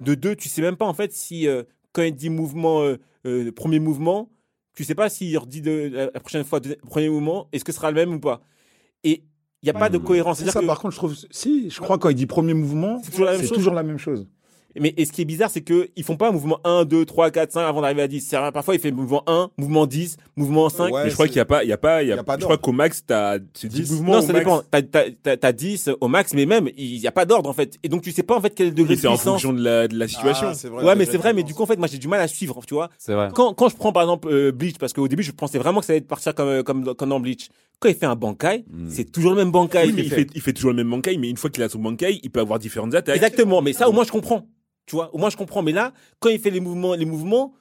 De 0.00 0.14
deux, 0.14 0.34
tu 0.36 0.48
sais 0.48 0.62
même 0.62 0.76
pas 0.76 0.86
en 0.86 0.94
fait 0.94 1.12
si 1.12 1.46
euh, 1.46 1.64
quand 1.92 2.02
il 2.02 2.14
dit 2.14 2.30
mouvement, 2.30 2.82
premier 3.54 3.78
mouvement, 3.78 4.30
tu 4.74 4.84
sais 4.84 4.94
pas 4.94 5.10
s'il 5.10 5.36
redit 5.36 5.60
de, 5.60 5.90
la, 5.92 6.20
prochaine 6.20 6.44
fois 6.44 6.60
premier 6.88 7.10
mouvement, 7.10 7.48
est-ce 7.52 7.64
que 7.64 7.72
ce 7.72 7.76
sera 7.76 7.90
le 7.90 7.96
même 7.96 8.14
ou 8.14 8.20
pas. 8.20 8.40
Et 9.04 9.24
il 9.62 9.66
n'y 9.66 9.70
a 9.70 9.74
pas 9.74 9.90
de 9.90 9.98
cohérence. 9.98 10.42
Ça, 10.42 10.60
que- 10.60 10.66
par 10.66 10.80
contre, 10.80 10.92
je 10.92 10.98
trouve. 10.98 11.14
Si, 11.30 11.70
je 11.70 11.80
crois 11.80 11.98
quand 11.98 12.08
il 12.08 12.16
dit 12.16 12.26
premier 12.26 12.54
mouvement, 12.54 13.00
C'est 13.02 13.48
toujours 13.48 13.74
la 13.74 13.82
même 13.82 13.98
chose. 13.98 14.26
Mais 14.80 14.94
et 14.96 15.04
ce 15.04 15.12
qui 15.12 15.22
est 15.22 15.24
bizarre, 15.26 15.50
c'est 15.50 15.62
qu'ils 15.62 16.04
font 16.04 16.16
pas 16.16 16.28
un 16.28 16.32
mouvement 16.32 16.58
1, 16.64 16.84
2, 16.84 17.04
3, 17.04 17.30
4, 17.30 17.52
5 17.52 17.60
avant 17.62 17.80
d'arriver 17.82 18.02
à 18.02 18.08
10. 18.08 18.20
C'est 18.20 18.36
vrai, 18.36 18.52
Parfois, 18.52 18.74
il 18.74 18.80
fait 18.80 18.90
mouvement 18.90 19.22
1, 19.26 19.50
mouvement 19.58 19.86
10, 19.86 20.16
mouvement 20.36 20.68
5. 20.68 20.92
Ouais, 20.92 21.04
mais 21.04 21.10
je 21.10 21.14
crois 21.14 21.26
qu'il 21.26 21.36
y 21.36 21.40
a 21.40 21.44
pas, 21.44 21.62
il 21.64 21.68
y 21.68 21.72
a 21.72 21.76
pas, 21.78 22.02
il 22.02 22.08
y 22.08 22.12
a, 22.12 22.16
y 22.16 22.18
a 22.18 22.24
pas 22.24 22.36
je 22.38 22.44
crois 22.44 22.58
qu'au 22.58 22.72
max, 22.72 23.04
t'as, 23.06 23.38
c'est 23.54 23.68
10 23.68 23.82
10. 23.82 23.92
mouvements. 23.92 24.12
Non, 24.14 24.20
ça 24.22 24.32
max. 24.32 24.44
dépend. 24.44 24.62
T'as, 24.70 24.82
t'as, 24.82 25.04
t'as- 25.22 25.36
t'as 25.36 25.52
10 25.52 25.90
au 26.00 26.08
max, 26.08 26.32
mais 26.34 26.46
même, 26.46 26.68
il 26.76 26.98
n'y 26.98 27.06
a 27.06 27.12
pas 27.12 27.24
d'ordre, 27.26 27.50
en 27.50 27.52
fait. 27.52 27.76
Et 27.82 27.88
donc, 27.88 28.02
tu 28.02 28.12
sais 28.12 28.22
pas, 28.22 28.36
en 28.36 28.40
fait, 28.40 28.54
quel 28.54 28.68
est 28.68 28.70
le 28.70 28.76
degré 28.76 28.94
de 28.96 29.00
c'est 29.00 29.06
en 29.08 29.16
fonction 29.16 29.52
de 29.52 29.62
la, 29.62 29.88
de 29.88 29.96
la 29.98 30.08
situation. 30.08 30.48
Ah, 30.52 30.68
vrai, 30.68 30.84
ouais, 30.84 30.94
mais 30.96 31.04
c'est 31.04 31.18
vrai, 31.18 31.32
mais 31.34 31.42
du 31.42 31.54
coup, 31.54 31.62
en 31.62 31.66
fait, 31.66 31.76
moi, 31.78 31.88
j'ai 31.90 31.98
du 31.98 32.08
mal 32.08 32.20
à 32.20 32.28
suivre, 32.28 32.60
tu 32.66 32.74
vois. 32.74 32.88
C'est 32.98 33.14
vrai. 33.14 33.28
Quand, 33.34 33.54
quand 33.54 33.68
je 33.68 33.76
prends, 33.76 33.92
par 33.92 34.02
exemple, 34.02 34.28
euh, 34.30 34.52
Bleach, 34.52 34.78
parce 34.78 34.92
qu'au 34.92 35.08
début, 35.08 35.22
je 35.22 35.32
pensais 35.32 35.58
vraiment 35.58 35.80
que 35.80 35.86
ça 35.86 35.92
allait 35.92 36.00
partir 36.02 36.34
comme, 36.34 36.62
comme, 36.62 36.94
comme 36.94 37.08
dans 37.08 37.20
Bleach. 37.20 37.48
Quand 37.80 37.88
il 37.88 37.94
fait 37.96 38.06
un 38.06 38.14
bankai, 38.16 38.64
Mm. 38.70 38.88
c'est 38.90 39.10
toujours 39.10 39.32
le 39.32 39.36
même 39.36 39.50
bankai. 39.50 39.86
Oui, 39.86 39.92
mais 39.94 40.02
il 40.02 40.10
fait, 40.10 40.26
il 40.34 40.40
fait 40.40 40.52
toujours 40.52 40.70
le 40.70 40.76
même 40.76 40.88
bankai, 40.90 41.16
mais 41.18 41.28
une 41.28 41.36
fois 41.36 41.50
qu'il 41.50 41.62
a 41.64 41.68
son 41.68 41.80
bankai, 41.80 42.20
il 42.22 42.30
peut 42.30 42.38
avoir 42.40 42.58
différentes 42.60 42.94
attaques. 42.94 43.16
Exactement, 43.16 43.60
mais 43.60 43.72
ça 43.72 43.88
au 43.88 43.92
moins 43.92 44.04
je 44.04 44.12
comprends. 44.12 44.46
Tu 44.92 44.96
vois, 44.96 45.08
au 45.14 45.16
moins 45.18 45.30
je 45.30 45.38
comprends. 45.38 45.62
Mais 45.62 45.72
là, 45.72 45.94
quand 46.20 46.28
il 46.28 46.38
fait 46.38 46.50
les 46.50 46.60
mouvements, 46.60 46.92
les 46.94 47.06
mouvements, 47.06 47.54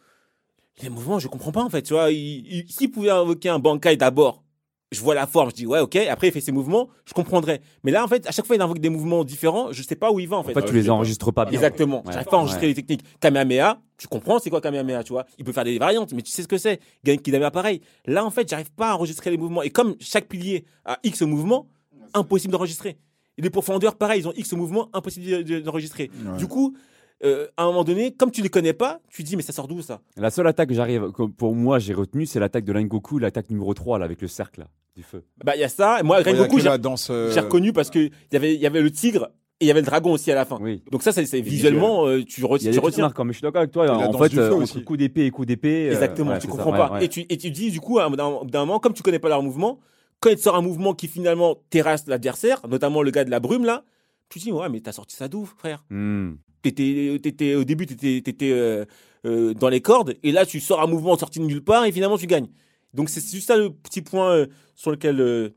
les 0.84 0.90
mouvements, 0.90 1.18
je 1.18 1.30
comprends 1.30 1.54
pas 1.54 1.64
en 1.64 1.70
fait. 1.70 1.82
Tu 1.82 1.94
vois, 1.94 2.12
il, 2.12 2.18
il- 2.46 2.70
s'il 2.70 2.92
pouvait 2.92 3.10
invoquer 3.10 3.48
un 3.48 3.58
bankai 3.58 3.96
d'abord, 3.96 4.44
je 4.92 5.00
vois 5.00 5.16
la 5.16 5.26
forme, 5.28 5.50
je 5.52 5.56
dis 5.56 5.66
ouais, 5.66 5.80
ok. 5.80 5.96
Après 5.96 6.28
il 6.28 6.34
fait 6.34 6.42
ses 6.42 6.52
mouvements, 6.52 6.90
je 7.06 7.14
comprendrais. 7.14 7.62
Mais 7.86 7.92
là 7.92 8.04
en 8.04 8.08
fait, 8.10 8.28
à 8.28 8.32
chaque 8.32 8.46
fois 8.46 8.58
il 8.58 8.62
invoque 8.62 8.80
des 8.80 8.90
mouvements 8.90 9.24
différents, 9.24 9.72
je 9.72 9.82
sais 9.82 9.96
pas 9.96 10.12
où 10.12 10.20
il 10.20 10.28
va 10.28 10.36
en 10.36 10.44
fait. 10.44 10.52
En 10.52 10.54
fait, 10.56 10.60
Ouais, 10.60 10.68
tu 10.68 10.74
les 10.74 10.90
enregistres 10.90 11.32
pas 11.32 11.46
bien. 11.46 11.54
Exactement. 11.54 12.00
Ouais. 12.06 12.12
J'arrive 12.12 12.28
pas 12.28 12.36
à 12.36 12.40
enregistrer 12.42 12.64
Ouais. 12.64 12.68
les 12.68 12.74
techniques. 12.84 13.06
Kamehameha, 13.22 13.80
tu 13.98 14.10
comprends 14.10 14.38
c'est 14.40 14.50
quoi 14.50 14.60
Kamehameha, 14.60 15.06
tu 15.06 15.14
vois 15.14 15.26
Il 15.38 15.46
peut 15.46 15.54
faire 15.54 15.64
des 15.64 15.80
variantes, 15.80 16.12
mais 16.12 16.22
tu 16.22 16.32
sais 16.32 16.44
ce 16.44 16.50
que 16.50 16.58
c'est. 16.58 16.82
Genki 17.06 17.32
Dama 17.32 17.50
pareil. 17.50 17.80
Là 18.08 18.26
en 18.26 18.30
fait, 18.30 18.50
j'arrive 18.50 18.72
pas 18.74 18.90
à 18.90 18.96
enregistrer 18.96 19.30
les 19.32 19.38
mouvements. 19.38 19.62
Et 19.62 19.70
comme 19.70 19.96
chaque 20.02 20.28
pilier 20.28 20.66
a 20.84 21.00
X 21.06 21.22
mouvements, 21.22 21.70
impossible 22.14 22.52
d'enregistrer. 22.52 22.98
Et 23.38 23.42
les 23.42 23.50
profondeurs, 23.50 23.96
pareil, 23.96 24.20
ils 24.20 24.28
ont 24.28 24.34
X 24.36 24.52
mouvements, 24.52 24.90
impossible 24.92 25.26
de- 25.26 25.42
de- 25.44 25.60
d'enregistrer. 25.62 26.12
Ouais. 26.26 26.38
Du 26.38 26.48
coup, 26.48 26.76
euh, 27.24 27.48
à 27.58 27.64
un 27.64 27.68
moment 27.68 27.84
donné, 27.84 28.12
comme 28.14 28.32
tu 28.32 28.42
les 28.42 28.50
connais 28.50 28.74
pas, 28.74 29.00
tu 29.10 29.24
dis 29.24 29.36
mais 29.36 29.42
ça 29.44 29.54
sort 29.54 29.68
d'où 29.68 29.82
ça? 29.82 30.02
La 30.18 30.30
seule 30.32 30.48
attaque 30.48 30.70
que 30.70 30.76
j'arrive, 30.76 31.12
que 31.12 31.24
pour 31.24 31.56
moi, 31.56 31.80
j'ai 31.80 31.94
retenue, 31.94 32.26
c'est 32.26 32.40
l'attaque 32.40 32.66
de 32.66 32.74
Goku, 32.82 33.20
l'attaque 33.20 33.50
numéro 33.50 33.74
3, 33.74 34.00
là, 34.00 34.06
avec 34.06 34.22
le 34.22 34.28
cercle 34.28 34.62
là, 34.62 34.68
du 34.96 35.04
feu. 35.04 35.24
Bah 35.44 35.56
il 35.56 35.60
y 35.60 35.64
a 35.64 35.70
ça. 35.70 36.00
Et 36.00 36.04
moi, 36.04 36.22
Rengoku, 36.22 36.60
j'ai 36.60 36.70
euh, 36.70 37.32
j'ai 37.34 37.40
reconnu 37.40 37.74
parce 37.74 37.90
que 37.90 38.10
y 38.32 38.36
avait, 38.36 38.56
il 38.56 38.60
y 38.62 38.66
avait 38.66 38.82
le 38.82 38.92
tigre 38.92 39.30
et 39.60 39.66
il 39.66 39.68
y 39.68 39.72
avait 39.72 39.82
le 39.82 39.86
dragon 39.86 40.12
aussi 40.14 40.32
à 40.32 40.36
la 40.36 40.46
fin. 40.46 40.58
Oui. 40.60 40.84
Donc 40.92 41.04
ça, 41.04 41.12
c'est 41.12 41.26
c'est 41.28 41.42
visuellement, 41.42 42.08
euh, 42.08 42.24
tu, 42.24 42.42
re- 42.44 42.58
Il 42.60 42.66
y 42.66 42.70
a 42.70 42.72
tu 42.72 42.80
retiens. 42.80 43.04
marquants, 43.04 43.24
mais 43.26 43.34
je 43.34 43.38
suis 43.38 43.44
d'accord 43.44 43.60
avec 43.62 43.72
toi. 43.72 43.88
En 43.92 44.12
fait, 44.18 44.36
euh, 44.38 44.52
entre 44.54 44.80
coup 44.80 44.98
d'épée 44.98 45.26
et 45.28 45.32
coup 45.32 45.46
d'épée. 45.46 45.90
euh, 45.90 45.92
Exactement, 45.92 46.32
ouais, 46.32 46.40
tu 46.40 46.48
comprends 46.48 46.72
ça, 46.72 46.78
pas. 46.78 46.88
ouais, 46.94 47.00
ouais. 47.00 47.06
Et, 47.06 47.10
tu, 47.10 47.26
et 47.30 47.38
tu 47.38 47.52
dis, 47.52 47.70
du 47.70 47.80
coup, 47.80 48.00
à 48.00 48.06
un- 48.06 48.10
d'un 48.46 48.60
moment, 48.62 48.80
comme 48.80 48.94
tu 48.94 49.04
connais 49.04 49.20
pas 49.20 49.30
leur 49.30 49.44
mouvement, 49.44 49.80
quand 50.20 50.30
il 50.32 50.36
te 50.38 50.42
sort 50.42 50.56
un 50.56 50.62
mouvement 50.62 50.94
qui 50.96 51.08
finalement 51.08 51.56
terrasse 51.70 52.08
l'adversaire, 52.08 52.62
notamment 52.68 53.04
le 53.04 53.12
gars 53.12 53.24
de 53.24 53.30
la 53.30 53.40
brume 53.40 53.66
là, 53.66 53.84
tu 54.30 54.40
dis, 54.40 54.52
ouais, 54.52 54.70
mais 54.70 54.80
t'as 54.82 54.92
sorti 54.94 55.16
ça 55.16 55.28
d'où, 55.28 55.46
frère? 55.46 55.84
Hmm. 55.92 56.34
T'étais, 56.62 57.20
t'étais, 57.22 57.56
Au 57.56 57.64
début, 57.64 57.86
t'étais 57.86 58.18
étais, 58.18 58.52
euh, 58.52 58.86
euh, 59.26 59.54
dans 59.54 59.70
les 59.70 59.82
cordes, 59.82 60.16
et 60.24 60.32
là, 60.32 60.46
tu 60.46 60.60
sors 60.60 60.82
un 60.82 60.88
mouvement 60.88 61.18
sorti 61.18 61.40
de 61.40 61.46
nulle 61.46 61.64
part, 61.64 61.86
et 61.86 61.92
finalement, 61.92 62.18
tu 62.18 62.28
gagnes. 62.28 62.48
Donc, 62.94 63.10
c'est 63.10 63.22
juste 63.22 63.48
ça 63.48 63.58
le 63.58 63.70
petit 63.70 64.02
point 64.02 64.32
euh, 64.32 64.48
sur 64.76 64.92
lequel 64.92 65.20
euh, 65.22 65.50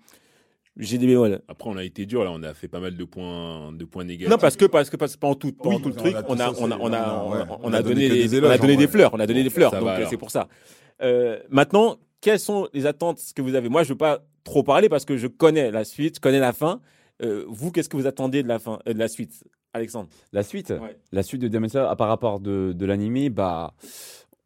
j'ai 0.76 0.98
des 0.98 1.06
bémols. 1.06 1.40
Après, 1.48 1.68
on 1.70 1.76
a 1.76 1.84
été 1.84 2.06
dur, 2.06 2.24
là, 2.24 2.30
on 2.32 2.42
a 2.42 2.54
fait 2.54 2.68
pas 2.68 2.80
mal 2.80 2.96
de 2.96 3.04
points, 3.04 3.72
de 3.72 3.84
points 3.84 4.04
négatifs. 4.04 4.30
Non, 4.30 4.38
parce 4.38 4.56
que, 4.56 4.64
parce 4.66 4.90
que, 4.90 4.96
parce 4.96 5.14
que 5.14 5.20
pendant 5.20 5.34
tout, 5.34 5.52
pendant 5.52 5.76
Oui, 5.76 5.82
tout 5.82 5.88
le 5.88 5.94
truc, 5.94 6.14
a 6.14 6.24
on 6.28 6.38
a, 6.38 6.52
on 6.52 6.70
a, 6.70 6.78
on 6.78 6.92
a, 6.92 7.24
on 7.24 7.32
a, 7.32 7.58
On 7.62 7.70
on 7.70 7.72
a 7.72 7.78
a 7.78 7.82
donné 7.82 8.08
des, 8.08 8.40
on 8.40 8.50
a 8.50 8.58
donné 8.58 8.74
en 8.74 8.78
des 8.78 8.88
fleurs, 8.88 9.14
on 9.14 9.20
a 9.20 9.26
donné 9.26 9.42
des 9.42 9.50
fleurs, 9.50 9.72
donc 9.72 9.88
c'est 10.08 10.16
pour 10.16 10.30
ça. 10.30 10.48
Euh, 11.02 11.38
maintenant, 11.50 11.96
quelles 12.20 12.40
sont 12.40 12.68
les 12.72 12.86
attentes 12.86 13.20
que 13.34 13.42
vous 13.42 13.54
avez? 13.54 13.68
Moi, 13.68 13.82
je 13.82 13.90
veux 13.90 13.98
pas 13.98 14.24
trop 14.44 14.62
parler 14.62 14.88
parce 14.88 15.04
que 15.04 15.16
je 15.16 15.26
connais 15.26 15.70
la 15.70 15.84
suite, 15.84 16.16
je 16.16 16.20
connais 16.20 16.38
la 16.38 16.52
fin. 16.52 16.80
Euh, 17.22 17.44
vous, 17.48 17.70
qu'est-ce 17.70 17.88
que 17.88 17.96
vous 17.96 18.06
attendez 18.06 18.42
de 18.42 18.48
la 18.48 18.58
fin, 18.58 18.78
euh, 18.88 18.92
de 18.92 18.98
la 18.98 19.08
suite, 19.08 19.44
Alexandre 19.74 20.08
La 20.32 20.42
suite, 20.42 20.70
Ouais. 20.70 20.96
la 21.12 21.22
suite 21.22 21.42
de 21.42 21.48
Demon 21.48 21.68
Slayer, 21.68 21.88
par 21.98 22.08
rapport 22.08 22.40
de, 22.40 22.72
de 22.74 22.86
l'anime, 22.86 23.28
bah, 23.28 23.74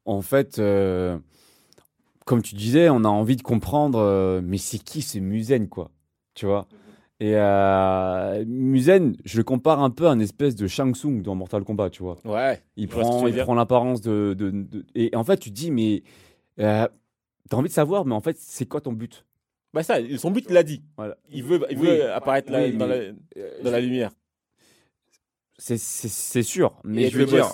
en 0.07 0.23
fait, 0.23 0.59
euh, 0.59 1.19
comme 2.25 2.43
tu 2.43 2.55
disais, 2.55 2.89
on 2.89 3.05
a 3.05 3.09
envie 3.09 3.37
de 3.37 3.43
comprendre, 3.43 3.99
euh, 4.01 4.41
mais 4.43 4.59
c'est 4.59 4.79
qui 4.79 5.03
ce 5.03 5.19
Musen, 5.19 5.69
quoi, 5.69 5.91
tu 6.35 6.47
vois? 6.47 6.67
Et 7.21 7.33
euh, 7.35 8.45
Musen, 8.47 9.17
je 9.25 9.37
le 9.39 9.45
compare 9.45 9.83
un 9.83 9.91
peu 9.91 10.07
à 10.09 10.13
une 10.13 10.21
espèce 10.21 10.55
de 10.55 10.67
Shang 10.67 10.95
Tsung 10.95 11.21
dans 11.23 11.35
Mortal 11.35 11.65
Kombat, 11.65 11.91
tu 11.91 12.03
vois. 12.03 12.17
Ouais. 12.25 12.63
Il 12.77 12.89
prend, 12.89 13.27
il 13.27 13.35
l'apparence 13.35 14.01
de, 14.01 14.35
de- 14.39 14.51
de- 14.51 14.87
Et 14.95 15.15
en 15.17 15.25
fait, 15.25 15.37
tu 15.37 15.51
te 15.51 15.55
dis, 15.55 15.71
mais 15.73 16.05
euh, 16.61 16.87
t'as 17.51 17.57
envie 17.57 17.69
de 17.69 17.75
savoir, 17.75 18.05
mais 18.07 18.15
en 18.15 18.21
fait, 18.21 18.37
c'est 18.39 18.67
quoi 18.67 18.81
ton 18.81 18.93
but? 18.93 19.25
Bah 19.75 19.83
ça, 19.83 19.97
son 20.17 20.31
but, 20.31 20.47
il 20.49 20.55
l'a 20.55 20.63
dit. 20.63 20.83
Voilà. 20.97 21.17
Il 21.31 21.43
veut, 21.43 21.61
il 21.71 21.79
Oui. 21.79 21.87
veut 21.89 22.11
apparaître 22.13 22.51
là, 22.53 22.63
Oui, 22.65 22.73
dans, 22.77 22.87
mais- 22.87 23.13
la, 23.37 23.63
dans 23.65 23.71
la 23.73 23.81
lumière. 23.81 24.13
C'est- 25.59 26.43
sûr, 26.43 26.73
mais 26.85 27.11
je 27.11 27.19
veux 27.19 27.27
dire, 27.27 27.51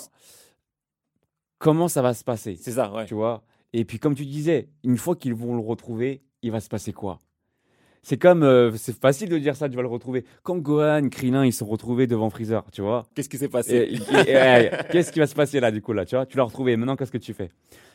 comment 1.59 1.89
ça 1.89 2.03
va 2.03 2.15
se 2.15 2.23
passer 2.25 2.57
C'est 2.61 2.73
ça, 2.73 2.93
ouais. 2.93 3.07
Tu 3.07 3.15
vois? 3.15 3.43
Et 3.73 3.85
puis, 3.85 3.99
comme 3.99 4.15
tu 4.15 4.25
disais, 4.27 4.69
une 4.85 4.99
fois 4.99 5.17
qu'ils 5.17 5.35
vont 5.35 5.55
le 5.55 5.61
retrouver, 5.63 6.23
il 6.43 6.53
va 6.53 6.61
se 6.61 6.69
passer 6.69 6.93
quoi? 6.93 7.19
C'est 8.03 8.19
comme, 8.19 8.43
euh, 8.43 8.71
c'est 8.77 8.95
facile 8.95 9.31
de 9.31 9.39
dire 9.39 9.57
ça, 9.57 9.67
tu 9.67 9.77
vas 9.77 9.83
le 9.83 9.89
retrouver. 9.89 10.27
Quand 10.43 10.57
Gohan, 10.59 11.09
Krillin, 11.09 11.47
ils 11.47 11.55
sont 11.55 11.65
retrouvés 11.65 12.07
devant 12.07 12.29
Freezer, 12.29 12.63
tu 12.71 12.83
vois? 12.83 13.07
Qu'est-ce 13.15 13.31
qui 13.31 13.39
s'est 13.39 13.49
passé? 13.49 13.95
Qu'est-ce 14.93 15.11
qui 15.11 15.21
va 15.21 15.27
se 15.27 15.35
passer 15.35 15.59
là, 15.59 15.71
du 15.71 15.81
coup, 15.81 15.95
là, 15.95 16.05
tu 16.05 16.15
vois? 16.15 16.27
Tu 16.27 16.37
l'as 16.37 16.43
retrouvé, 16.45 16.77
maintenant, 16.77 16.97
qu'est-ce 16.97 17.11
que 17.11 17.17
tu 17.19 17.33
fais? 17.33 17.51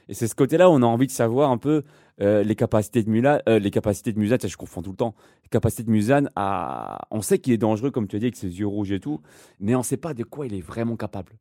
Et 0.08 0.16
c'est 0.16 0.28
ce 0.28 0.34
côté-là 0.34 0.68
où 0.68 0.74
on 0.74 0.82
a 0.82 0.86
envie 0.88 1.06
de 1.06 1.12
savoir 1.12 1.52
un 1.52 1.60
peu 1.60 1.84
euh, 2.22 2.44
les 2.44 2.56
capacités 2.56 3.04
de 3.04 3.10
Mulan, 3.10 3.40
euh, 3.48 3.60
les 3.60 3.72
capacités 3.72 4.12
de 4.12 4.20
Mulan, 4.20 4.38
ça, 4.42 4.48
je 4.48 4.58
confonds 4.58 4.82
tout 4.82 4.92
le 4.92 4.98
temps. 4.98 5.16
Les 5.44 5.50
capacités 5.50 5.84
de 5.84 5.90
Mulan, 5.92 6.26
à... 6.36 7.00
on 7.12 7.22
sait 7.22 7.40
qu'il 7.40 7.54
est 7.54 7.58
dangereux, 7.58 7.92
comme 7.92 8.08
tu 8.08 8.16
as 8.16 8.20
dit, 8.20 8.26
avec 8.26 8.36
ses 8.36 8.60
yeux 8.60 8.68
rouges 8.68 8.92
et 8.92 9.00
tout, 9.00 9.22
mais 9.60 9.76
on 9.76 9.84
sait 9.84 9.98
pas 9.98 10.14
de 10.14 10.24
quoi 10.24 10.46
il 10.48 10.54
est 10.54 10.62
vraiment 10.62 10.96
capable. 10.98 11.34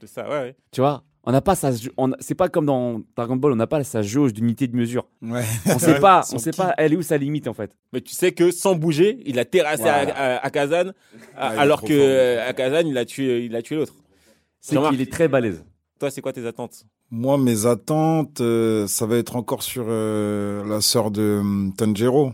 C'est 0.00 0.06
ça, 0.08 0.24
ouais, 0.28 0.38
ouais. 0.40 0.56
Tu 0.70 0.80
vois 0.80 1.04
on 1.24 1.30
n'a 1.30 1.40
pas 1.40 1.54
sa, 1.54 1.70
on- 1.98 2.10
c'est 2.18 2.34
pas 2.34 2.48
comme 2.48 2.66
dans 2.66 3.00
Dragon 3.14 3.36
Ball, 3.36 3.52
on 3.52 3.54
n'a 3.54 3.68
pas 3.68 3.84
sa 3.84 4.02
jauge 4.02 4.32
d'unité 4.32 4.66
de 4.66 4.74
mesure. 4.74 5.06
Ouais. 5.22 5.44
On 5.66 5.78
sait 5.78 6.00
pas, 6.00 6.22
on 6.32 6.38
sait 6.38 6.50
pas, 6.50 6.74
elle 6.78 6.94
est 6.94 6.96
où 6.96 7.02
sa 7.02 7.16
limite 7.16 7.46
en 7.46 7.54
fait. 7.54 7.76
Mais 7.92 8.00
tu 8.00 8.12
sais 8.12 8.32
que 8.32 8.50
sans 8.50 8.74
bouger, 8.74 9.22
il 9.24 9.38
a 9.38 9.44
terrassé 9.44 9.84
à- 9.84 10.02
Voilà. 10.02 10.16
à, 10.38 10.44
à 10.44 10.50
Kazan, 10.50 10.90
Ah, 11.36 11.50
alors 11.60 11.82
que 11.82 11.86
fort, 11.96 11.96
euh, 12.00 12.48
à 12.48 12.52
Kazan, 12.54 12.88
il 12.88 12.98
a 12.98 13.04
tué, 13.04 13.44
il 13.44 13.54
a 13.54 13.62
tué 13.62 13.76
l'autre. 13.76 13.94
C'est 14.60 14.76
qu'il 14.90 15.00
est 15.00 15.12
très 15.12 15.28
balèze. 15.28 15.64
Toi, 16.00 16.10
c'est 16.10 16.20
quoi 16.20 16.32
tes 16.32 16.44
attentes? 16.44 16.84
Moi, 17.14 17.36
mes 17.36 17.66
attentes, 17.66 18.40
euh, 18.40 18.86
ça 18.86 19.04
va 19.04 19.18
être 19.18 19.36
encore 19.36 19.62
sur 19.62 19.84
euh, 19.86 20.64
la 20.66 20.80
sœur 20.80 21.10
de 21.10 21.38
hum, 21.40 21.72
Tanjiro. 21.76 22.32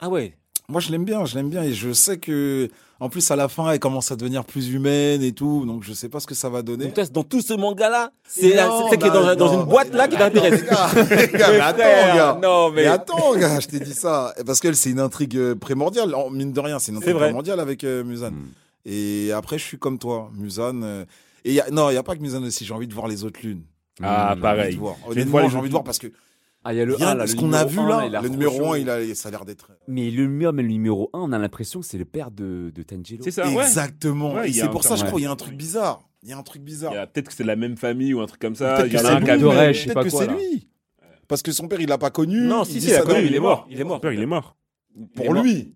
Ah 0.00 0.10
ouais. 0.10 0.34
Moi, 0.68 0.82
je 0.82 0.90
l'aime 0.90 1.06
bien, 1.06 1.24
je 1.24 1.34
l'aime 1.34 1.48
bien. 1.48 1.62
Et 1.62 1.72
je 1.72 1.94
sais 1.94 2.18
que, 2.18 2.68
en 3.00 3.08
plus, 3.08 3.30
à 3.30 3.36
la 3.36 3.48
fin, 3.48 3.70
elle 3.70 3.78
commence 3.80 4.12
à 4.12 4.16
devenir 4.16 4.44
plus 4.44 4.68
humaine 4.70 5.22
et 5.22 5.32
tout. 5.32 5.64
Donc, 5.64 5.82
je 5.82 5.94
sais 5.94 6.10
pas 6.10 6.20
ce 6.20 6.26
que 6.26 6.34
ça 6.34 6.50
va 6.50 6.60
donner. 6.60 6.84
Donc 6.84 6.94
toi, 6.94 7.04
dans 7.06 7.22
tout 7.22 7.40
ce 7.40 7.54
manga-là, 7.54 8.10
c'est 8.28 8.50
celle 8.50 8.98
qui 8.98 9.06
est 9.06 9.10
dans, 9.10 9.22
bah, 9.24 9.34
dans 9.34 9.50
non. 9.50 9.62
une 9.62 9.66
boîte 9.66 9.94
là 9.94 10.06
qui 10.08 10.18
t'intéresse. 10.18 10.62
Mais 11.10 11.30
Mais 11.32 11.60
attends, 11.60 11.78
gars. 11.78 12.38
Non, 12.42 12.70
Mais 12.70 12.82
mais. 12.82 12.86
attends, 12.86 13.34
gars, 13.34 13.60
je 13.60 13.66
t'ai 13.68 13.80
dit 13.80 13.94
ça. 13.94 14.34
Parce 14.44 14.60
qu'elle, 14.60 14.76
c'est 14.76 14.90
une 14.90 15.00
intrigue 15.00 15.38
euh, 15.38 15.54
primordiale. 15.54 16.14
En- 16.14 16.28
Mine 16.28 16.52
de 16.52 16.60
rien, 16.60 16.78
c'est 16.78 16.92
une 16.92 16.98
intrigue 16.98 17.16
primordiale 17.16 17.60
avec 17.60 17.82
euh, 17.84 18.04
Musan. 18.04 18.32
Mm. 18.32 18.46
Et 18.84 19.32
après, 19.32 19.56
je 19.58 19.64
suis 19.64 19.78
comme 19.78 19.98
toi, 19.98 20.30
Musan. 20.34 20.82
euh, 20.82 21.06
et 21.46 21.54
y 21.54 21.60
a, 21.60 21.70
non, 21.70 21.88
il 21.88 21.94
n'y 21.94 21.98
a 21.98 22.02
pas 22.02 22.14
que 22.14 22.20
Musan 22.20 22.42
aussi. 22.44 22.66
J'ai 22.66 22.74
envie 22.74 22.88
de 22.88 22.92
voir 22.94 23.08
les 23.08 23.24
autres 23.24 23.40
lunes. 23.42 23.62
Ah. 24.02 24.26
J'ai 24.26 24.32
envie 24.32 24.40
pareil. 24.42 24.76
de 24.76 25.10
Honnêtement, 25.10 25.48
j'ai 25.48 25.56
envie 25.56 25.68
de 25.68 25.72
voir 25.72 25.84
parce 25.84 25.98
que 25.98 26.08
Ah, 26.64 26.72
il 26.74 26.78
y 26.78 26.80
a 26.80 26.84
le 26.84 26.94
rien 26.94 27.08
1 27.08 27.14
là, 27.14 27.24
de 27.24 27.28
ce 27.30 27.36
qu'on 27.36 27.52
a 27.52 27.64
numéro 27.64 27.68
vu 27.68 27.78
1, 27.80 27.88
là, 27.88 28.06
il 28.06 28.16
a 28.16 28.22
le 28.22 28.28
numéro 28.28 28.56
chaud. 28.58 28.72
1, 28.72 28.78
il 28.78 28.90
a, 28.90 29.14
ça 29.14 29.28
a 29.28 29.30
l'air 29.32 29.44
d'être. 29.44 29.70
Mais 29.86 30.10
le 30.10 30.28
mur, 30.28 30.52
mais 30.52 30.62
le 30.62 30.68
numéro 30.68 31.10
1, 31.12 31.18
on 31.20 31.32
a 31.32 31.38
l'impression 31.38 31.80
que 31.80 31.86
c'est 31.86 31.98
le 31.98 32.04
père 32.04 32.30
de, 32.30 32.72
de 32.74 32.82
Tanjiro. 32.82 33.22
C'est 33.22 33.30
ça, 33.30 33.48
ouais. 33.48 33.62
Exactement. 33.62 34.34
Ouais, 34.34 34.50
Et 34.50 34.52
c'est 34.52 34.68
pour 34.68 34.84
ça, 34.84 34.96
je 34.96 35.04
crois, 35.04 35.20
il 35.20 35.24
y 35.24 35.26
a 35.26 35.30
un 35.30 35.36
truc 35.36 35.54
bizarre. 35.54 36.00
Il 36.22 36.30
y 36.30 36.32
a 36.32 36.38
un 36.38 36.42
truc 36.42 36.62
bizarre. 36.62 36.92
Peut-être 37.12 37.28
que 37.28 37.32
c'est 37.34 37.44
la 37.44 37.54
même 37.56 37.76
famille 37.76 38.12
ou 38.12 38.20
un 38.20 38.26
truc 38.26 38.40
comme 38.40 38.56
ça. 38.56 38.74
Peut-être 38.74 38.86
Il 38.88 38.92
y 38.92 38.96
que 38.96 39.02
en 39.02 39.04
a 39.04 39.08
c'est 39.08 39.14
un 39.14 39.18
lui, 39.20 39.72
qui 39.72 39.86
de 39.88 39.92
peut-être 39.92 40.04
que 40.04 40.10
c'est 40.10 40.26
lui. 40.26 40.68
Parce 41.28 41.42
que 41.42 41.52
son 41.52 41.68
père, 41.68 41.80
il 41.80 41.88
l'a 41.88 41.98
pas 41.98 42.10
connu. 42.10 42.40
Non, 42.40 42.64
si, 42.64 42.80
si, 42.80 42.88
il 42.88 42.94
a 42.94 42.98
ça 42.98 43.02
connu, 43.04 43.26
il 43.26 43.34
est 43.34 43.40
mort. 43.40 43.66
Il 43.70 43.80
est 43.80 43.84
mort. 43.84 44.00
Père, 44.00 44.12
il 44.12 44.20
est 44.20 44.26
mort. 44.26 44.56
Pour 45.14 45.32
lui. 45.34 45.74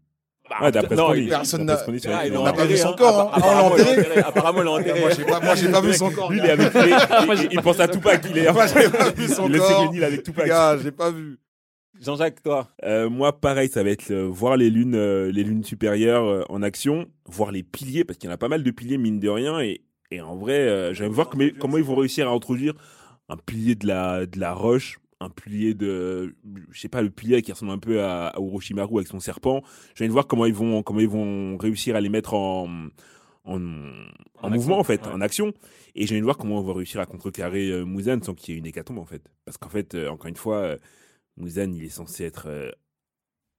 Ouais, 0.60 0.72
d'après 0.72 0.96
ce 0.96 1.00
non, 1.00 1.06
qu'on 1.08 1.14
il- 1.14 1.22
dit. 1.24 1.28
personne 1.28 1.64
n'a- 1.64 1.74
Ah, 1.74 2.52
pas 2.52 2.64
vu 2.66 2.76
son 2.76 2.88
hein. 2.88 2.94
corps, 2.98 3.20
hein. 3.20 3.30
Ah, 3.34 3.40
on 3.44 3.54
l'a 3.54 3.64
enterré. 3.84 4.18
Apparemment, 4.18 4.60
ils 4.60 4.64
l'ont 4.64 4.78
enterré. 4.78 5.00
Moi, 5.00 5.10
j'ai 5.16 5.24
pas, 5.24 5.40
moi, 5.40 5.54
j'ai 5.54 5.68
pas 5.70 5.80
vu 5.80 5.92
son 5.94 6.10
corps. 6.10 6.30
Lui, 6.30 6.38
il 6.38 6.44
est 6.46 6.50
avec 6.50 6.72
il, 6.74 7.42
il- 7.44 7.48
il 7.52 7.62
pense 7.62 7.80
à 7.80 7.88
Tupac, 7.88 8.22
il 8.30 8.38
est. 8.38 8.52
Moi, 8.52 8.66
j'ai 8.66 8.88
pas 8.90 9.10
vu 9.10 9.28
son 9.28 9.48
Il 9.48 9.54
est 9.54 9.58
corps. 9.58 9.94
avec 10.02 10.22
Tupac. 10.22 10.46
Gars, 10.46 10.76
j'ai 10.82 10.90
pas 10.92 11.10
vu. 11.10 11.38
Jean-Jacques, 12.00 12.42
toi. 12.42 12.68
Euh, 12.84 13.08
moi, 13.08 13.38
pareil, 13.38 13.68
ça 13.68 13.82
va 13.84 13.90
être 13.90 14.10
euh, 14.10 14.26
voir 14.28 14.56
les 14.56 14.70
lunes, 14.70 14.96
euh, 14.96 15.30
les 15.30 15.44
lunes 15.44 15.62
supérieures 15.62 16.24
euh, 16.24 16.42
en 16.48 16.60
action, 16.62 17.06
voir 17.26 17.52
les 17.52 17.62
piliers, 17.62 18.02
parce 18.04 18.18
qu'il 18.18 18.28
y 18.28 18.32
en 18.32 18.34
a 18.34 18.38
pas 18.38 18.48
mal 18.48 18.64
de 18.64 18.70
piliers 18.72 18.98
mine 18.98 19.20
de 19.20 19.28
rien, 19.28 19.60
et, 19.60 19.82
et 20.10 20.20
en 20.20 20.34
vrai, 20.34 20.54
euh, 20.58 20.92
j'aime 20.94 21.12
voir 21.12 21.28
comment, 21.28 21.44
comment 21.60 21.76
ils 21.78 21.84
vont 21.84 21.94
réussir 21.94 22.28
à 22.28 22.32
introduire 22.32 22.74
un 23.28 23.36
pilier 23.36 23.76
de 23.76 23.86
la, 23.86 24.26
de 24.26 24.40
la 24.40 24.52
roche, 24.52 24.98
un 25.22 25.30
pilier 25.30 25.74
de, 25.74 26.34
je 26.70 26.80
sais 26.80 26.88
pas, 26.88 27.02
le 27.02 27.10
pilier 27.10 27.42
qui 27.42 27.52
ressemble 27.52 27.72
un 27.72 27.78
peu 27.78 28.02
à, 28.02 28.28
à 28.28 28.38
Orochimaru 28.38 28.96
avec 28.96 29.08
son 29.08 29.20
serpent. 29.20 29.62
J'aime 29.94 30.10
voir 30.10 30.26
comment 30.26 30.46
ils 30.46 30.54
vont, 30.54 30.82
comment 30.82 31.00
ils 31.00 31.08
vont 31.08 31.56
réussir 31.56 31.96
à 31.96 32.00
les 32.00 32.08
mettre 32.08 32.34
en, 32.34 32.88
en, 33.44 33.60
en, 34.40 34.50
mouvement 34.50 34.78
en 34.78 34.84
fait, 34.84 35.06
ouais. 35.06 35.12
en 35.12 35.20
action. 35.20 35.52
Et 35.94 36.06
j'ai 36.06 36.14
envie 36.14 36.20
de 36.20 36.24
voir 36.24 36.38
comment 36.38 36.58
on 36.58 36.62
va 36.62 36.72
réussir 36.72 37.00
à 37.00 37.06
contrecarrer 37.06 37.68
euh, 37.70 37.84
Muzan 37.84 38.22
sans 38.22 38.34
qu'il 38.34 38.54
y 38.54 38.56
ait 38.56 38.60
une 38.60 38.66
hécatombe 38.66 38.98
en 38.98 39.04
fait. 39.04 39.22
Parce 39.44 39.58
qu'en 39.58 39.68
fait, 39.68 39.94
euh, 39.94 40.08
encore 40.08 40.28
une 40.28 40.36
fois, 40.36 40.56
euh, 40.58 40.78
Muzan 41.36 41.72
il 41.72 41.84
est 41.84 41.88
censé 41.88 42.24
être 42.24 42.46
euh, 42.46 42.70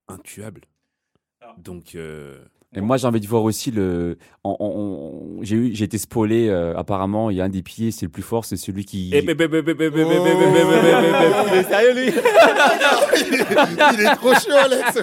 intuable. 0.08 0.62
Donc 1.58 1.96
euh, 1.96 2.44
et 2.76 2.82
moi, 2.82 2.98
j'ai 2.98 3.06
envie 3.06 3.20
de 3.20 3.28
voir 3.28 3.44
aussi 3.44 3.70
le. 3.72 4.18
J'ai 5.42 5.56
eu, 5.56 5.76
j'ai 5.76 5.86
été 5.86 5.98
spoilé. 5.98 6.50
Euh, 6.50 6.76
apparemment, 6.76 7.30
il 7.30 7.38
y 7.38 7.42
a 7.42 7.44
un 7.44 7.50
des 7.50 7.62
pieds, 7.62 7.92
c'est 7.92 8.08
le 8.08 8.12
plus 8.12 8.24
fort, 8.24 8.46
c'est 8.46 8.58
celui 8.58 8.84
qui. 8.84 9.10
Il 9.10 9.16
est 9.16 9.24
sérieux 11.64 11.94
lui 11.94 12.12
Il 13.94 14.02
est 14.02 14.16
trop 14.16 14.34
chaud, 14.34 14.58
Alex. 14.60 14.98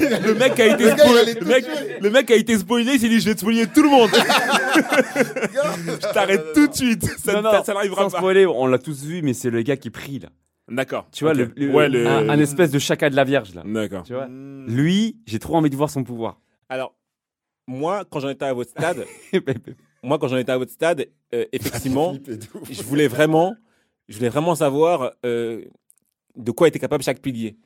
le 0.00 0.34
mec 0.34 0.58
a 0.60 0.66
été 0.66 0.90
spoilé. 0.90 1.34
Le 1.34 1.46
mec, 1.46 1.66
le 2.00 2.10
mec 2.10 2.30
a 2.30 2.36
été 2.36 2.56
spoilé. 2.58 2.92
Il 2.94 3.00
dit, 3.00 3.20
je 3.20 3.28
vais 3.28 3.34
te 3.34 3.40
spoiler 3.40 3.66
tout 3.66 3.82
le 3.82 3.90
monde. 3.90 4.10
je 4.14 6.12
t'arrête 6.12 6.52
tout 6.54 6.68
de 6.68 6.74
suite. 6.74 7.04
Ça, 7.18 7.42
n'arrivera 7.42 8.08
pas. 8.08 8.18
Spoiler, 8.18 8.46
on 8.46 8.66
l'a 8.66 8.78
tous 8.78 9.04
vu, 9.04 9.20
mais 9.22 9.34
c'est 9.34 9.50
le 9.50 9.60
gars 9.62 9.76
qui 9.76 9.90
prie 9.90 10.20
là. 10.20 10.30
D'accord. 10.68 11.06
Tu 11.12 11.24
vois, 11.24 11.32
okay. 11.32 11.50
le, 11.56 11.66
le, 11.66 11.72
ouais, 11.72 11.88
le... 11.88 12.06
Un, 12.06 12.28
un, 12.30 12.38
espèce 12.38 12.70
de 12.70 12.78
chacal 12.78 13.10
de 13.10 13.16
la 13.16 13.24
Vierge, 13.24 13.54
là. 13.54 13.62
D'accord. 13.64 14.04
Tu 14.04 14.14
vois 14.14 14.28
Lui, 14.28 15.16
j'ai 15.26 15.38
trop 15.38 15.56
envie 15.56 15.70
de 15.70 15.76
voir 15.76 15.90
son 15.90 16.04
pouvoir. 16.04 16.38
Alors, 16.72 16.94
moi, 17.66 18.06
quand 18.10 18.20
j'en 18.20 18.30
étais 18.30 18.46
à 18.46 18.54
votre 18.54 18.70
stade, 18.70 19.04
moi, 20.02 20.18
quand 20.18 20.28
j'en 20.28 20.38
étais 20.38 20.52
à 20.52 20.56
votre 20.56 20.72
stade, 20.72 21.06
euh, 21.34 21.44
effectivement, 21.52 22.16
je 22.70 22.82
voulais 22.82 23.08
vraiment, 23.08 23.54
je 24.08 24.16
voulais 24.16 24.30
vraiment 24.30 24.54
savoir 24.54 25.12
euh, 25.26 25.66
de 26.34 26.50
quoi 26.50 26.68
était 26.68 26.78
capable 26.78 27.04
chaque 27.04 27.20
pilier. 27.20 27.58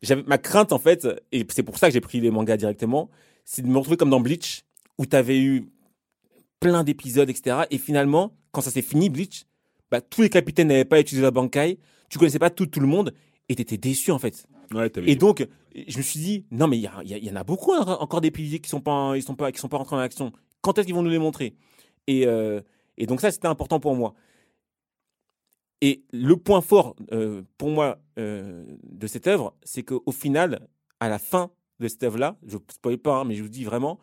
J'avais 0.00 0.22
ma 0.22 0.38
crainte 0.38 0.72
en 0.72 0.78
fait, 0.78 1.06
et 1.32 1.46
c'est 1.50 1.64
pour 1.64 1.76
ça 1.76 1.88
que 1.88 1.92
j'ai 1.92 2.00
pris 2.00 2.18
les 2.18 2.30
mangas 2.30 2.56
directement, 2.56 3.10
c'est 3.44 3.60
de 3.60 3.66
me 3.66 3.76
retrouver 3.76 3.98
comme 3.98 4.08
dans 4.08 4.20
Bleach, 4.20 4.64
où 4.96 5.04
tu 5.04 5.16
avais 5.16 5.38
eu 5.38 5.68
plein 6.58 6.82
d'épisodes, 6.82 7.28
etc. 7.28 7.64
Et 7.70 7.76
finalement, 7.76 8.34
quand 8.52 8.62
ça 8.62 8.70
s'est 8.70 8.80
fini, 8.80 9.10
Bleach, 9.10 9.44
bah, 9.90 10.00
tous 10.00 10.22
les 10.22 10.30
capitaines 10.30 10.68
n'avaient 10.68 10.86
pas 10.86 10.98
utilisé 10.98 11.22
la 11.22 11.30
Bankai, 11.30 11.78
tu 12.08 12.16
connaissais 12.16 12.38
pas 12.38 12.48
tout, 12.48 12.64
tout 12.64 12.80
le 12.80 12.86
monde, 12.86 13.12
et 13.48 13.54
tu 13.54 13.62
étais 13.62 13.76
déçu 13.76 14.10
en 14.10 14.18
fait. 14.18 14.46
Ouais, 14.74 14.90
Et 15.06 15.16
donc, 15.16 15.46
je 15.86 15.96
me 15.96 16.02
suis 16.02 16.18
dit, 16.18 16.46
non, 16.50 16.66
mais 16.66 16.78
il 16.78 16.82
y, 16.82 17.30
en 17.30 17.36
a 17.36 17.44
beaucoup 17.44 17.72
hein, 17.72 17.96
encore 18.00 18.20
des 18.20 18.30
piliers 18.30 18.58
qui 18.58 18.68
sont 18.68 18.80
pas, 18.80 19.12
ils 19.16 19.22
sont 19.22 19.36
pas, 19.36 19.52
qui 19.52 19.60
sont 19.60 19.68
pas 19.68 19.76
rentrés 19.76 19.96
en 19.96 20.00
action. 20.00 20.32
Quand 20.60 20.76
est-ce 20.78 20.86
qu'ils 20.86 20.94
vont 20.94 21.02
nous 21.02 21.10
les 21.10 21.18
montrer? 21.18 21.54
Et, 22.08 22.26
euh, 22.26 22.60
et 22.96 23.06
donc 23.06 23.20
ça, 23.20 23.30
c'était 23.30 23.46
important 23.46 23.78
pour 23.78 23.94
moi. 23.94 24.14
Et 25.82 26.04
le 26.12 26.36
point 26.36 26.62
fort 26.62 26.96
euh, 27.12 27.42
pour 27.58 27.68
moi 27.68 27.98
euh, 28.18 28.64
de 28.82 29.06
cette 29.06 29.26
œuvre, 29.26 29.54
c'est 29.62 29.82
qu'au 29.82 30.10
final, 30.10 30.66
à 31.00 31.08
la 31.08 31.18
fin 31.18 31.50
de 31.78 31.88
cette 31.88 32.02
œuvre-là, 32.02 32.36
je 32.46 32.56
ne 32.56 32.62
spoil 32.72 32.98
pas, 32.98 33.18
hein, 33.18 33.24
mais 33.24 33.34
je 33.34 33.42
vous 33.42 33.48
dis 33.48 33.64
vraiment, 33.64 33.98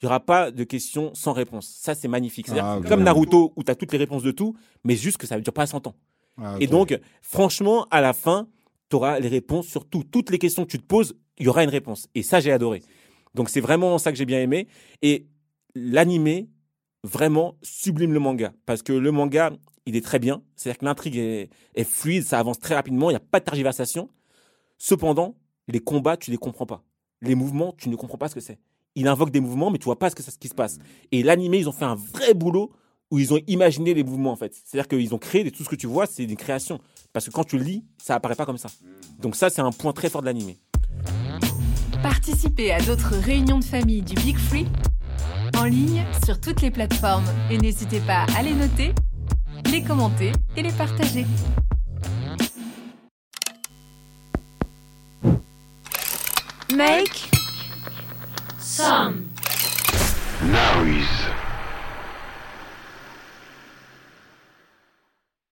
il 0.00 0.06
n'y 0.06 0.08
aura 0.08 0.20
pas 0.20 0.50
de 0.50 0.64
questions 0.64 1.14
sans 1.14 1.32
réponse. 1.32 1.68
Ça, 1.68 1.94
c'est 1.94 2.08
magnifique. 2.08 2.46
C'est-à-dire, 2.46 2.64
Ah, 2.64 2.80
comme 2.88 3.02
Naruto, 3.02 3.52
où 3.56 3.62
tu 3.62 3.70
as 3.70 3.74
toutes 3.74 3.92
les 3.92 3.98
réponses 3.98 4.22
de 4.22 4.30
tout, 4.30 4.56
mais 4.84 4.96
juste 4.96 5.18
que 5.18 5.26
ça 5.26 5.36
ne 5.36 5.42
dure 5.42 5.52
pas 5.52 5.66
100 5.66 5.86
ans. 5.86 5.94
Ah, 6.38 6.56
Et 6.60 6.66
donc, 6.66 6.98
franchement, 7.20 7.86
à 7.90 8.00
la 8.00 8.12
fin, 8.12 8.48
tu 8.88 8.96
auras 8.96 9.18
les 9.18 9.28
réponses 9.28 9.66
sur 9.66 9.84
tout. 9.84 10.04
Toutes 10.04 10.30
les 10.30 10.38
questions 10.38 10.64
que 10.64 10.70
tu 10.70 10.78
te 10.78 10.86
poses, 10.86 11.16
il 11.38 11.46
y 11.46 11.48
aura 11.48 11.64
une 11.64 11.70
réponse. 11.70 12.08
Et 12.14 12.22
ça, 12.22 12.40
j'ai 12.40 12.52
adoré. 12.52 12.82
Donc, 13.34 13.50
c'est 13.50 13.60
vraiment 13.60 13.98
ça 13.98 14.12
que 14.12 14.18
j'ai 14.18 14.24
bien 14.24 14.40
aimé. 14.40 14.68
Et 15.02 15.26
l'animé, 15.74 16.48
vraiment, 17.04 17.56
sublime 17.62 18.12
le 18.12 18.20
manga. 18.20 18.52
Parce 18.66 18.82
que 18.82 18.92
le 18.92 19.12
manga, 19.12 19.52
il 19.86 19.96
est 19.96 20.04
très 20.04 20.18
bien. 20.18 20.42
C'est-à-dire 20.56 20.78
que 20.78 20.84
l'intrigue 20.84 21.16
est, 21.16 21.50
est 21.74 21.84
fluide, 21.84 22.24
ça 22.24 22.38
avance 22.38 22.58
très 22.58 22.74
rapidement, 22.74 23.10
il 23.10 23.12
n'y 23.12 23.18
a 23.18 23.20
pas 23.20 23.40
de 23.40 23.44
tergiversation. 23.44 24.10
Cependant, 24.78 25.36
les 25.66 25.80
combats, 25.80 26.16
tu 26.16 26.30
ne 26.30 26.34
les 26.34 26.38
comprends 26.38 26.66
pas. 26.66 26.82
Les 27.20 27.34
mouvements, 27.34 27.74
tu 27.76 27.88
ne 27.88 27.96
comprends 27.96 28.18
pas 28.18 28.28
ce 28.28 28.34
que 28.34 28.40
c'est. 28.40 28.58
Il 28.94 29.06
invoque 29.06 29.30
des 29.30 29.40
mouvements, 29.40 29.70
mais 29.70 29.78
tu 29.78 29.84
vois 29.84 29.98
pas 29.98 30.10
ce, 30.10 30.14
que, 30.14 30.22
ce 30.22 30.36
qui 30.38 30.48
se 30.48 30.54
passe. 30.54 30.78
Et 31.12 31.22
l'animé, 31.22 31.58
ils 31.58 31.68
ont 31.68 31.72
fait 31.72 31.84
un 31.84 31.94
vrai 31.94 32.34
boulot 32.34 32.72
où 33.10 33.18
ils 33.18 33.32
ont 33.32 33.40
imaginé 33.46 33.94
les 33.94 34.04
mouvements 34.04 34.32
en 34.32 34.36
fait. 34.36 34.54
C'est-à-dire 34.54 34.88
qu'ils 34.88 35.14
ont 35.14 35.18
créé 35.18 35.50
tout 35.50 35.64
ce 35.64 35.68
que 35.68 35.76
tu 35.76 35.86
vois, 35.86 36.06
c'est 36.06 36.26
des 36.26 36.36
créations. 36.36 36.80
Parce 37.12 37.26
que 37.26 37.30
quand 37.30 37.44
tu 37.44 37.58
le 37.58 37.64
lis, 37.64 37.84
ça 37.98 38.14
apparaît 38.14 38.34
pas 38.34 38.46
comme 38.46 38.58
ça. 38.58 38.68
Donc 39.18 39.34
ça, 39.34 39.50
c'est 39.50 39.60
un 39.60 39.72
point 39.72 39.92
très 39.92 40.10
fort 40.10 40.20
de 40.20 40.26
l'animé. 40.26 40.58
Participez 42.02 42.72
à 42.72 42.80
d'autres 42.80 43.16
réunions 43.16 43.58
de 43.58 43.64
famille 43.64 44.02
du 44.02 44.14
Big 44.14 44.36
Free 44.36 44.66
en 45.56 45.64
ligne 45.64 46.04
sur 46.24 46.40
toutes 46.40 46.60
les 46.60 46.70
plateformes 46.70 47.24
et 47.50 47.58
n'hésitez 47.58 48.00
pas 48.00 48.26
à 48.36 48.42
les 48.42 48.54
noter, 48.54 48.94
les 49.70 49.82
commenter 49.82 50.32
et 50.56 50.62
les 50.62 50.72
partager. 50.72 51.26
Make 56.74 57.28
Now 60.40 60.84
he's 60.84 61.47